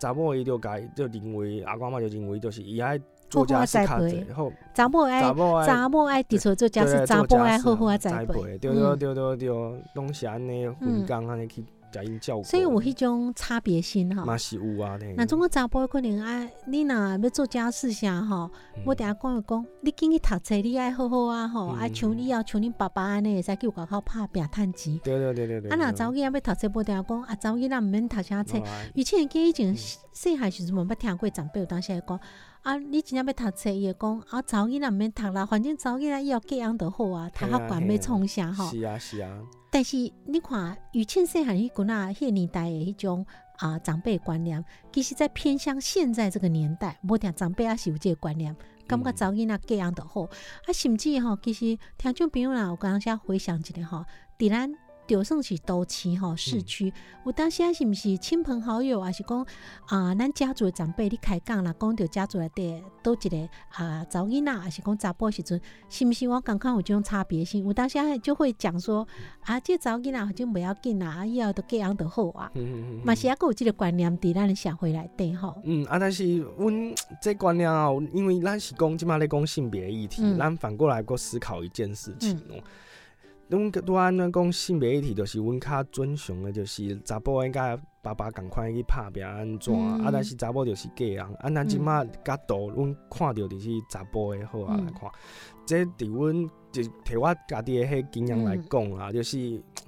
[0.00, 2.96] 查某伊就甲伊就认为阿公阿嬷就认为就是伊爱
[3.28, 8.24] 做家事较济，好查某爱查某爱查某爱伫厝做家事，查甫爱好好啊栽。
[8.24, 14.24] 培，对对对对对，拢是安尼分工安尼去甲因照顾，所以有迄种差别心吼。
[14.24, 18.82] 嘛是有啊，那总共查甫可能啊，你若要做家事啥吼，嗯。
[18.86, 21.78] 我定下讲一讲，你紧去读册，你爱好好啊吼，嗯。
[21.78, 24.98] 啊像你要像恁爸爸安尼，会使去外口拍拼趁钱。
[25.04, 28.58] 对对对对对，啊，若查某囡仔要读册，无定下讲啊，查某囡仔毋免读啥册。
[28.58, 32.20] 哎以前记以前细汉时阵，我捌听过长辈有当时会讲，
[32.62, 38.70] 啊，你真正要读册，伊会讲啊，查某囡仔毋免读啦，反正查某囡仔以后嫁人就好啊，读较悬要创啥吼。
[38.70, 39.38] 是啊是啊，
[39.70, 43.26] 但是你看，以前细汉迄阵啊，迄个年代的迄种
[43.58, 48.54] 啊长辈观念，其实在偏向现在这个年代，无定长辈也是有即个观念，
[48.86, 50.22] 感觉嗯查某囡仔嫁人就好。
[50.22, 54.04] 啊，甚至吼，其实听众朋友啦，有当时回想一下吼，
[54.38, 54.72] 伫咱。
[55.08, 56.92] 就算是都市吼市区，
[57.24, 59.44] 有当时啊是毋是亲朋好友，还是讲
[59.86, 67.64] 啊，咱家族的长辈，你开讲啦，讲到家族内底倒一个啊查某囡仔，还是讲查甫的时阵，是毋是我感觉有这种差别性？
[67.64, 69.08] 有当时啊就会讲说，
[69.40, 72.52] 啊，这查某囡仔好像袂要紧啦，啊以后都嫁人就好啊。
[72.54, 75.58] 嗯嗯嗯嘛是还有即个观念伫咱的社会内底吼。
[75.64, 82.60] 嗯啊，但是阮这观念啊，因为咱是讲即马咧讲性别议题，嗯咱、反过来搁思考一件事情哦。
[83.48, 90.04] 阮拄安尼讲性别议题，就是阮较尊崇的，就是查甫应该爸爸共款去拍拼安怎、嗯。
[90.04, 94.86] 啊，但是查某就是嫁人，啊，咱即马角度，阮看到就是查甫的好啊嗯。
[94.86, 95.10] 来看，
[95.66, 99.38] 这伫阮就摕我家己的迄经验来讲嗯啦，就是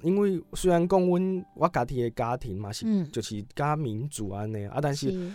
[0.01, 5.11] 因为虽然讲阮我家己的家庭嘛是，嗯，就是较民主安尼啊，但是。
[5.11, 5.31] 是。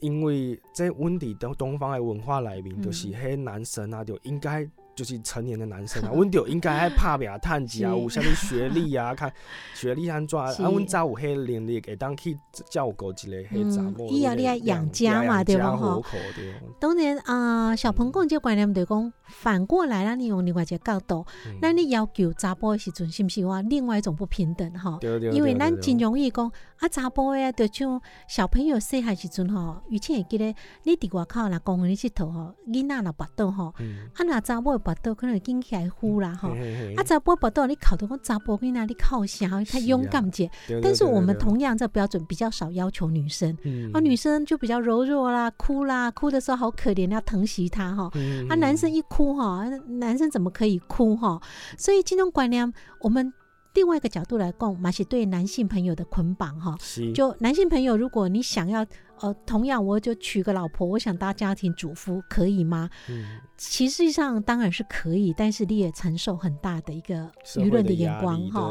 [0.00, 4.64] 因为在阮伫东东方的文化内面，嗯就是迄男生啊，就应该
[4.98, 8.00] 就是成年的男生啊，阮就应该爱拍拼趁钱啊，是。
[8.00, 9.32] 有啥物学历啊， 看
[9.72, 12.36] 学历安怎啊，阮早有迄能力会当去
[12.68, 15.96] 照顾一个迄查某，嗯以后你要养家嘛对吧吼。
[15.96, 16.52] 活口对。
[16.80, 21.58] 当然啊、小朋友这个观念就是讲，反过来咱你用另外一个角度，嗯。
[21.62, 24.98] 那你要求查甫的时阵，是不是话另外一种不平等哈？
[25.00, 30.54] 对对，因为咱真容易讲啊，查甫的啊，就像小朋友细汉时阵吼，以前会记得
[30.84, 36.50] 你伫外口若公园里佚佗吼，囡仔若跋倒吼，嗯，啊若查某的跋倒可能会紧起来呼啦吼
[36.96, 40.50] 啊，查甫跋倒，你考到讲查甫囡仔你哭啥，较是勇敢一点。
[40.68, 48.10] 对对但是我们同样这标准比较少要求女生，嗯啊，女生就比较柔弱啦，哭啦，哭的时候好可怜，要疼惜她哈。
[48.14, 51.40] 嗯啊，男生一哭哈，男生怎么可以哭哈？
[51.76, 53.32] 所以这种观念，我们
[53.78, 56.76] 另外一个角度来讲，马是对男性朋友的捆绑哈。
[56.80, 58.84] 是就男性朋友，如果你想要
[59.20, 62.88] 呃，同样我就娶个老婆，我想当家庭主妇，可以吗？
[63.08, 68.70] 嗯其实上当然是可以，但是你也承受很大的一个舆论的眼光哈。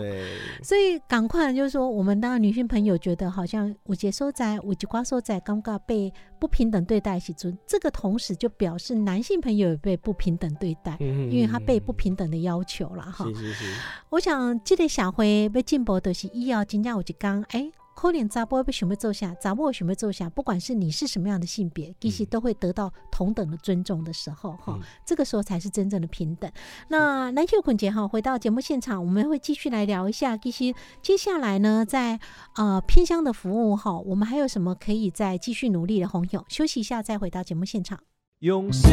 [0.64, 13.26] 所以赶快就是说，我们当女性朋友觉得好像我接受在、有一寡所在，尴尬被不平等对待其中，这个同时就表示男性朋友也被不平等对待，嗯因为他被不平等的要求了哈。
[13.26, 13.66] 是是是，
[14.08, 17.70] 我想这个社会要进步，就是以后真正有一讲，哎、
[18.00, 26.50] 可能查甫要想要做啥，查某想要做下，不管是你是什么样的性别，其实嗯都会得到同等的尊重的时候，哈、嗯这个时候才是真正的平等。
[26.90, 30.72] 那蓝秀捆姐哈，回到节目现场，我们会继续来聊一下，其实
[31.02, 32.20] 接下来呢，在
[32.56, 36.46] 呃偏乡的服务哈，我们还有什么可以再继续努力的红友？
[36.50, 37.98] 休息一下，再回到节目现场。
[38.42, 38.92] 用心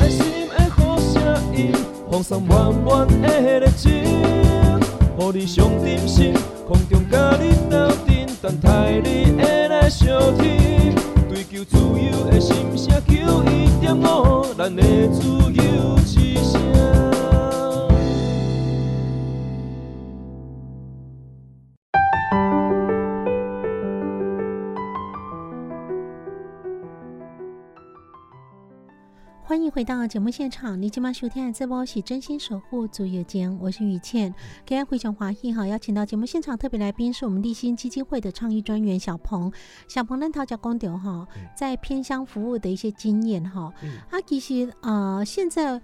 [0.00, 1.72] 的心爱好声音，
[2.10, 3.92] 放送满满的热情，
[5.18, 6.32] 互你上点心，
[6.66, 8.05] 空中甲你斗阵，
[8.46, 10.94] 等待你会来相听。
[11.28, 17.15] 追求自由的心声，求一点五，咱的自由之声。
[29.46, 34.34] 欢迎回到节目现场，你今晚收听的这波是真心守护足有间，我是雨倩。
[34.66, 39.52] 今天非常华裔哈，邀请到节目现场特别来宾是我们立新基金会的倡议专员小鹏。
[39.86, 43.72] 小鹏呢，他叫公牛哈，在偏乡服务的一些经验哈。
[43.84, 45.80] 嗯啊，其实呃，现在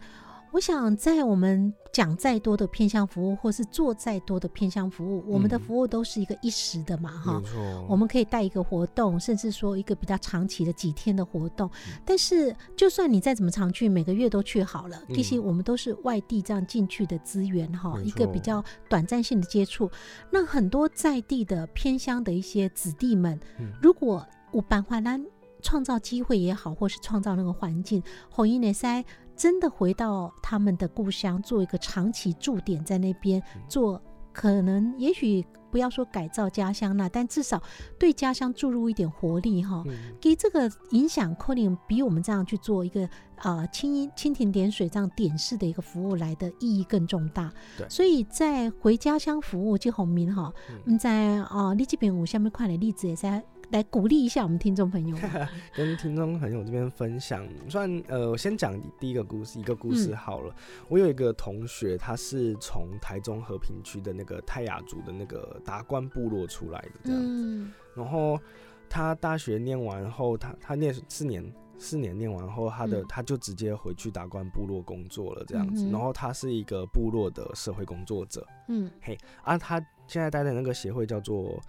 [0.51, 7.43] 我想在我们讲再多的偏向服务，或是做再多的偏向服务，我们的嗯服务都是一个一时的嘛哈。
[7.87, 11.71] 我们可以带一个活动，甚至说一个比较长期的几天的活动。
[12.05, 19.91] 但是，就算你再怎么常去，每个月都去好了，毕竟我们都是外地这样进去的资源哈，没一个比错较短暂性的接触。
[20.31, 25.23] 那很多在地的偏乡的一些子弟们，嗯如果我办华南
[25.61, 29.05] 创造机会也好，或是创造那个环境，红衣内塞
[29.43, 34.01] 真的回到他们的故乡，做一个长期驻点在那边嗯做，
[34.33, 37.61] 可能也许不要说改造家乡啦，但至少
[37.99, 39.83] 对家乡注入一点活力哈。
[39.89, 47.53] 嗯给这个影响，可能比我们这样去做一个啊蜻蜻蜓点水这样点式的一个服务来的意义更重大。
[47.77, 50.53] 对所以在回家乡服务，这红明哈，
[50.87, 55.49] 嗯在啊，你这边有下面看的例子也在来鼓励一下我们听众朋友们。
[55.75, 60.55] 跟听众朋友这边分享，算呃，我先讲第一个故事，一个故事嗯好了。
[60.91, 68.39] 我有一个同学，他是从台中和平区的那个泰雅族的那个达官部落出来的这样子，嗯然后
[68.91, 71.43] 他大学念完后，他他念四年。
[71.79, 75.85] 四年念完后，他的、嗯他就直接回去达官部落工作了，这样子。
[75.85, 81.61] 嗯然后他是一个部落的社会工作者，嗯嘿啊，他现在待的那个协会叫做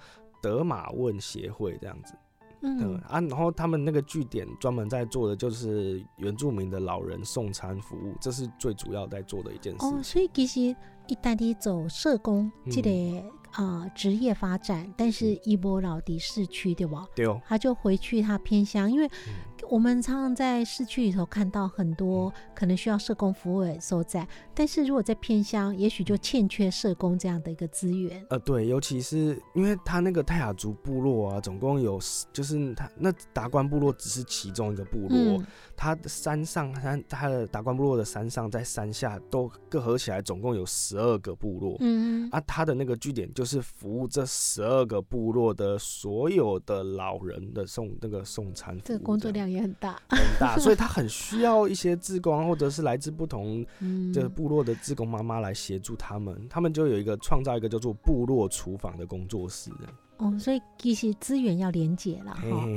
[0.44, 2.14] 德马问协会，这样子。
[2.62, 2.78] 嗯。
[2.80, 10.60] 嗯啊，然后他们那个据点专门在做的就是原住民的老人送餐服务，这是最主要在做的一件事哦，所以其实
[11.08, 17.06] 一旦你走社工这个嗯啊职业发展，但是一波老的市区对吧？
[17.16, 19.34] 对哦，他就回去他偏乡，因为嗯
[19.70, 28.24] 我们常常在市区里头看到很多可能需要社工服务的所在，但是如果在偏乡，也许就欠缺社工这样的一个资源。
[28.30, 32.00] 呃，对，尤其是因为他那个泰雅族部落啊，总共有
[32.32, 35.46] 就是他那达官部落只是其中一个部落，嗯
[35.76, 41.76] 它的山上山他的达官部落的山上在山下都各合起来总共有十二个部落。
[41.80, 50.02] 嗯啊，他的那个据点就是服务这十二个部落的所有的老人的送那个送餐服务，这个工作量也很大。
[50.10, 59.72] 很大，所以他很需要一些志工或者是来自不同嗯，的部落的志工妈妈来协助他们，他们就有一个创造一个叫做部落厨房的工作室。
[60.18, 62.68] 哦，所以其实资源要连结了哈。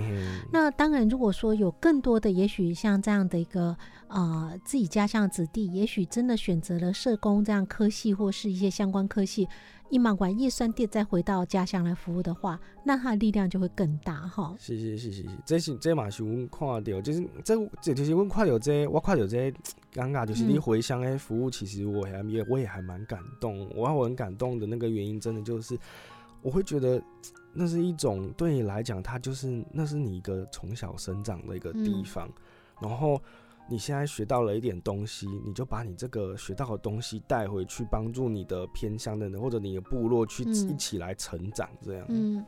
[0.51, 3.77] 那当然，如果说有更多的，也许像这样的一个
[4.09, 9.47] 呃自己家乡子弟，也许真的选择了社工这样科系或是一些相关科系，
[9.89, 14.55] 一马管叶酸店再回到家乡来服务的话，那他的力量就会更大哈。
[14.59, 19.51] 是是是是是，这是这嘛是阮看到，就是这这就是阮看到这我看到这
[19.93, 23.69] 尴尬，就是你回乡的服务，其实我还也我也还蛮感动。
[23.75, 25.79] 我我很感动的那个原因，真的就是
[26.43, 27.01] 我会觉得
[27.53, 32.29] 那是一种对你来讲，它就是那是你一个从小生长的一个地方，
[32.81, 33.21] 然后。
[33.69, 40.55] 你现在学到了一点东西，你就把你这个学到的东西带回去，帮助你的偏乡的人或者你的部落去嗯。
[40.71, 42.07] 一起来成长，这样。
[42.09, 42.45] 嗯，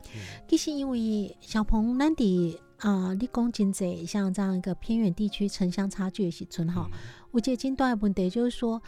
[0.47, 6.89] 其实因为小鹏，咱伫啊，你讲真济，像这样一个偏远地区城乡差距的时阵哈，
[7.33, 8.81] 我觉得今段的问题就是说，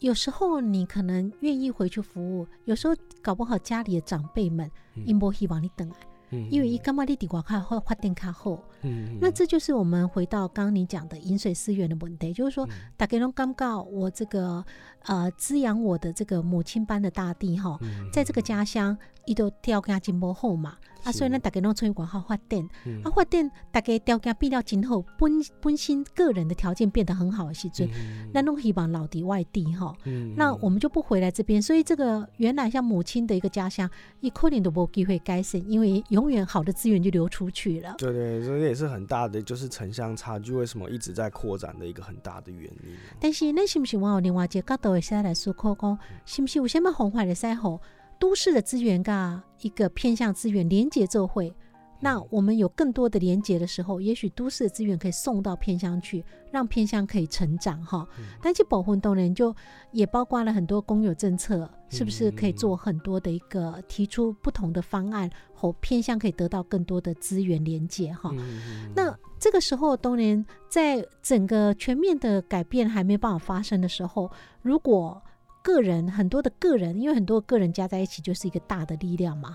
[0.00, 5.04] 有时候你可能愿意回去服务，有时候搞不好家里的长辈们嗯。
[5.06, 5.96] 因无希望你等来，
[6.32, 6.50] 嗯。
[6.50, 8.62] 因为伊感觉你伫外口会发展较好。
[8.82, 14.64] 嗯那这就是我们回到刚刚你讲的饮水思源的问题，就是说，大家都感觉我这个
[15.04, 23.02] 呃滋养我的这个母亲般的大地哈，嗯在这个家乡，伊都条件真无好嘛，啊，所以呢，大家拢出去外口发展，嗯。
[23.02, 27.88] 啊，发展大家条件变了真好，本本身个人的条件变得很好的时阵，
[28.32, 29.94] 那拢希望老伫外地哈。
[30.04, 33.88] 嗯那我们就不回来这边，所以这个原来像母亲的一个家乡，
[34.20, 37.94] 一可能都无机会改善，因为永远好的资源就流出去了。
[37.98, 42.96] 对对，这也是很大的，就是城乡差距为什么一直在扩展的一个很大的原因。
[43.20, 47.80] 但是，咱是不是往有另外一个角度会使来思考讲，是不是有什么方法来使好
[48.18, 51.52] 都市的资源噶一个偏向资源连接做会？
[52.00, 58.08] 那我们有更多的连接的时候，也许都市的资源可以送到偏乡去，让偏乡可以成长哈。
[58.40, 59.54] 但是保护当然就
[59.92, 68.30] 也包括了很多公有政策，是不是可以做很多的一个提出不同的方案，或偏乡可以得到更多的资源连接哈。
[68.32, 74.30] 嗯那这个时候，当然在整个全面的改变还没办法发生的时候，
[74.62, 75.22] 如果
[75.62, 79.54] 个人很多的个人，因为很多个人加在一起就是一个大的力量嘛，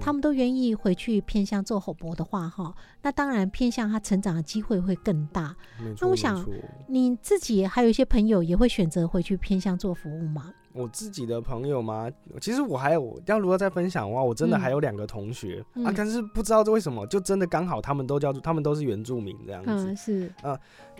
[0.00, 5.54] 他们都愿意回去偏向做吼博的话，哈，那当然偏向他成长的机会会更大。
[6.00, 6.44] 那我想
[6.86, 10.52] 你自己还有一些朋友也会选择回去偏向做服务吗？
[10.74, 12.08] 我自己的朋友吗，
[12.40, 14.60] 其实我还有要如果再分享的话，我真的嗯。
[14.60, 15.84] 还有两个同学、嗯。
[15.84, 19.70] 啊，但是不知道为什么，就真的刚好他们都叫做他们都是原住民这样子。
[19.72, 20.32] 嗯，是，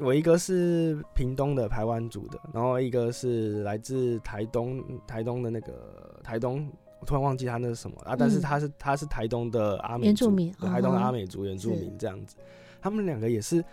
[0.01, 6.69] 我一个是屏东的排湾族的，然后一个是来自台东台东的那个台东，
[7.01, 8.43] 我突然忘记他那是什么啊，但是嗯。
[8.43, 12.37] 他是他是台东的阿美族原住民对台东的阿美族原住民这样子，
[12.81, 13.65] 他们两个也是。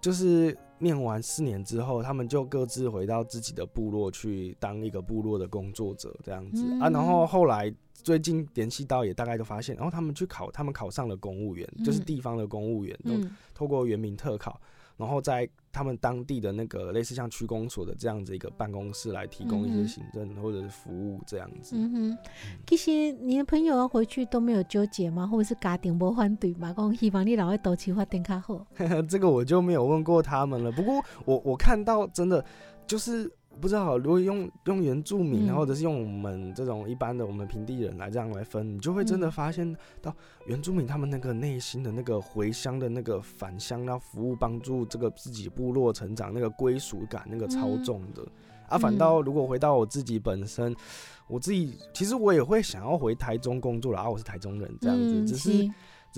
[0.00, 6.88] 就是念完四年之后，他们就各自回到自己的部落去当一个部落的工作者这样子、啊。
[6.88, 12.04] 然后嗯后来最近联系到，也大概都发现，然后他们去考，他们考上了公务员，就是嗯。
[12.04, 13.36] 地方的公务员，都嗯。
[13.52, 14.60] 透过原民特考，
[14.96, 21.76] 然后在他们当地的那个类似像区公所的这样子一个办公室来提供一些行政或者是服务这样子。
[21.76, 22.18] 嗯哼，
[22.66, 25.26] 其实你的朋友要回去都没有纠结吗？
[25.26, 26.74] 或者是家庭不反对吗？
[26.76, 28.66] 讲希望你老外多去发展较好。
[29.08, 30.72] 这个我就没有问过他们了。
[30.72, 32.44] 不过我我看到真的
[32.86, 33.30] 就是
[33.60, 35.56] 不知道，如果用用原住民，嗯。
[35.56, 40.14] 或者是用我们这种一般的我们平地人来这样来分，你就会真的嗯发现到
[40.46, 47.84] 原住民他们那个内心的那个回乡的那个返乡要服务，帮助这个自己部落成长那个归属感那个超嗯。
[47.84, 48.26] 重的。
[48.68, 50.76] 啊，反倒如果回到我自己本身，
[51.26, 55.66] 我自己其实我也会想要回台中工作了啊，我是台中人这样子，嗯只是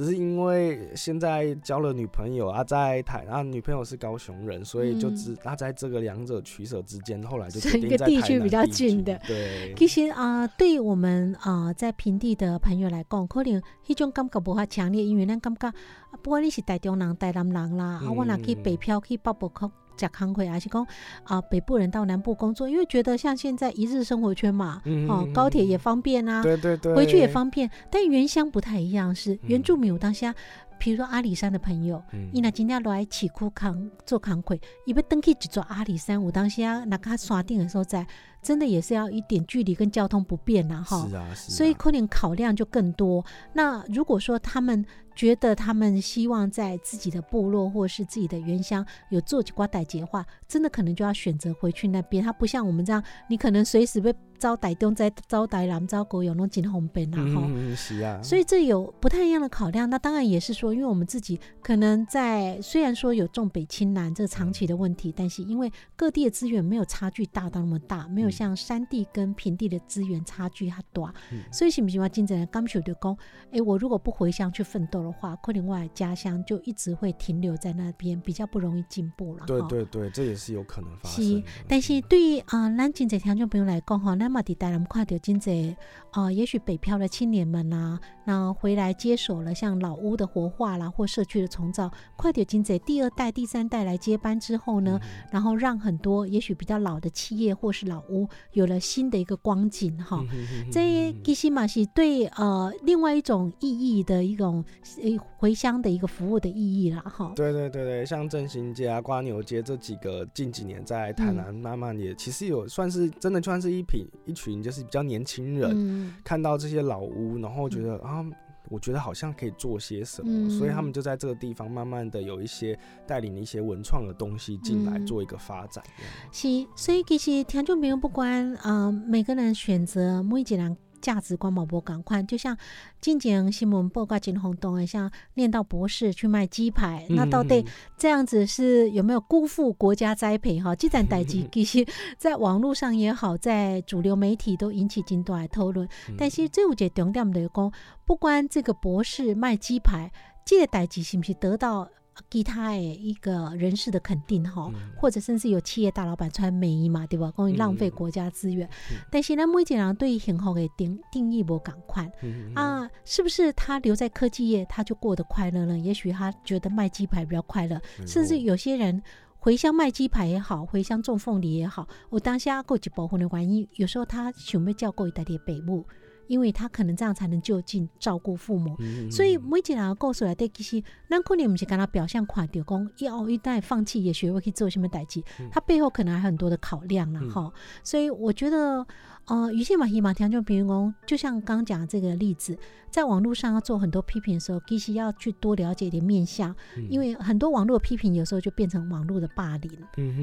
[0.00, 5.16] 只是因为现在交了女朋友啊，在台啊，女朋友是高雄人，所以就嗯。
[5.16, 9.20] 只啊在这个两者取舍之间，后来就是一决定在个地区比较近的。
[9.26, 15.74] 对，其实啊、对于我们啊、在平地的朋友来讲，可能迄种感觉无法强烈，因为咱感觉，啊
[16.22, 19.66] 不管你是台中人、台南人啦，啊，我若去嗯北漂去北部去
[20.08, 20.86] 食工课，还是讲
[21.24, 27.70] 啊北部人到南部工作，因为觉得像现在一日生活圈嘛，嗯哦、嗯高铁也方便啊，对对对，回去也方便。
[27.90, 30.34] 但原乡不太一样，是原嗯住民有当下，
[30.80, 34.56] 比如说阿里山的朋友，嗯，伊若真正落来市区扛做工课，
[34.86, 38.06] 伊要登去一座阿里山，有当时啊，那个山顶的所在，
[38.42, 41.06] 真的也是要一点距离跟交通不便呐，哈。
[41.06, 43.22] 是啊是啊，所以可能考量就更多。
[43.52, 44.82] 那如果说他们
[45.14, 52.24] 觉得他们希望在自己的部落或是自己的原乡有做几瓜代节的话，真的可能就要选择回去那边。
[52.24, 57.42] 他不像我们这样，你可能随时被招台东、在招台南、招高雄拢真方便啦吼。
[57.46, 59.88] 嗯，是啊，所以这有不太一样的考量。
[59.88, 73.16] 那当然也是说，因为我们自己可能在虽然说有重北轻南这个长期的问题，但是因为各地的资源没有差距大到那么大，没有嗯像山地跟平地的资源差距它大，嗯所以是不是话金正人刚学的讲，
[73.52, 79.44] 哎，我如果不回乡去奋斗的话，可能我的家乡就一直会停留在那边，比较不容易进步了。
[79.46, 85.74] 对哈对对，这也是有可能发生但是对于啊，呃咱真侪听众朋友来讲吼，咱嘛伫台南看到真侪
[86.12, 95.00] 啊，也许北漂的青年们啦、那回来接手了像老屋的活化啦，或社区的重造，快点金贼第二代、第三代来接班之后呢，
[95.32, 100.18] 然后让很多也许比较老的企业或是老屋有了新的一个光景哈。
[100.20, 104.64] 嗯哼哼哼这其实嘛是对呃另外一种意义的一种
[105.02, 107.32] 呃回乡的一个服务的意义啦哈。
[107.34, 118.24] 对对对对，像振兴街啊、瓜牛街这几个近几年在台嗯南慢慢也、其实有算是真的算是一品一群就是比较年轻人、嗯看到这些老屋，然后觉得、啊。
[118.68, 125.82] 我觉得好像可以做些什么，嗯所以他们就在这个地方慢慢的有一些带领一些文创的东西进来嗯做一个发展。
[126.30, 132.56] 是，所以其实听众朋友不管呃每个人选择每一个人价值观嘛无共款，就像
[133.00, 140.74] 近前新闻报告真轰动的，像念到博士去卖鸡排，那到底嗯这样子是有没有辜负国家栽培哈？
[140.74, 141.86] 这盏代志其实
[142.16, 145.88] 在网络上也好，在主流媒体都引起真大的讨论。
[146.08, 147.72] 嗯但是最有一个重点就是讲，
[148.04, 150.10] 不管这个博士卖鸡排，
[150.44, 151.88] 这个代志是不是得到
[152.30, 154.90] 其他的一个人士的肯定哈，嗯。
[154.96, 157.30] 或者甚至有企业大老板穿美衣嘛，对吧？
[157.30, 158.98] 关于浪费嗯国家资源，嗯。
[159.10, 162.10] 但是咱每一个人对幸福的定定义无赶快。
[162.22, 165.78] 嗯啊，是不是他留在科技业他就过得快乐呢？
[165.78, 169.02] 也许他觉得卖鸡排比较快乐，没甚至有些人
[169.38, 175.86] 回乡卖鸡排也好，回乡种凤梨也好，我当下过一部分的原因，有时候他想要照顾一代的北部，
[176.30, 178.76] 因为他可能这样才能就近照顾父母。
[178.78, 185.20] 嗯所以每一个人的故事来底，其实咱可能不是跟他表象看到讲，以后一旦放弃也学会去做什么代志，
[185.50, 187.30] 他背后可能还有很多的考量啦嗯。
[187.30, 187.52] 哈。
[187.82, 188.86] 所以我觉得，
[189.24, 192.56] 呃，于是嘛，希望听众朋友讲，就像刚刚讲这个例子，
[192.90, 196.54] 在网络上要做很多批评的时候，其实要去多了解一点面向，
[196.88, 199.70] 因为很多网络批评有时候就变成网络的霸凌，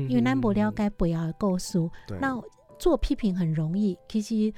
[0.07, 1.77] 因为咱不了解背后的故事，
[2.21, 2.41] 那
[2.79, 4.53] 做批评很容易，其实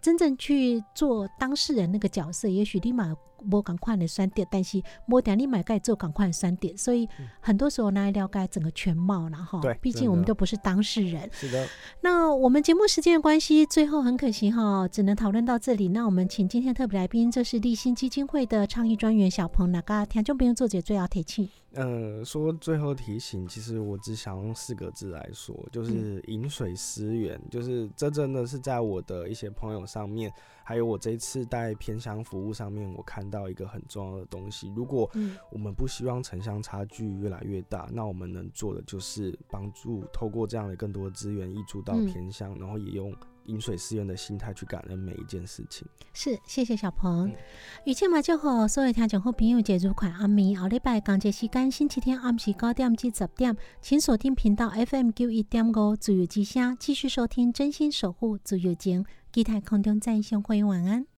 [0.00, 7.08] 真正去做当事人那个角色，也许立马摸赶快的酸点，但是摸点立马该做赶快的酸点，所以
[7.40, 11.28] 很多时候拿来了解整个全貌了哈对毕竟我们都不是当事人。
[11.32, 11.66] 是的，
[12.00, 15.88] 那我们节目时间的关系，最后很可惜哈，只能讨论到这里。
[15.88, 21.48] 那我们请今天特别来宾，这是立新基金会的倡议专员小鹏，那个听众朋友做者最后提醒？
[21.78, 27.40] 呃，说最后提醒，其实我只想用四个字来说，嗯就是饮水思源。
[27.48, 30.32] 就是这真的是在我的一些朋友上面，
[30.64, 34.72] 还有我这一次在偏乡服务上面，我看到一个很重要的东西。
[34.74, 43.14] 如果嗯我们不希望城乡差距越来越大，那我们能做的就是帮助透过这样的更多的资源溢出到嗯偏乡，然后也用
[43.48, 45.86] 饮水思源的心态去感恩每一件事情。
[46.14, 47.36] 是，谢谢小鹏嗯。
[47.84, 61.06] 雨倩嘛，就好，所有听众好朋友节如快暗暝，后礼拜刚节时间星期天暗时九点至十点，请锁定频道 FM 九一点五自由之声，继续收听真心守护自由情，期待空中再相会，晚安。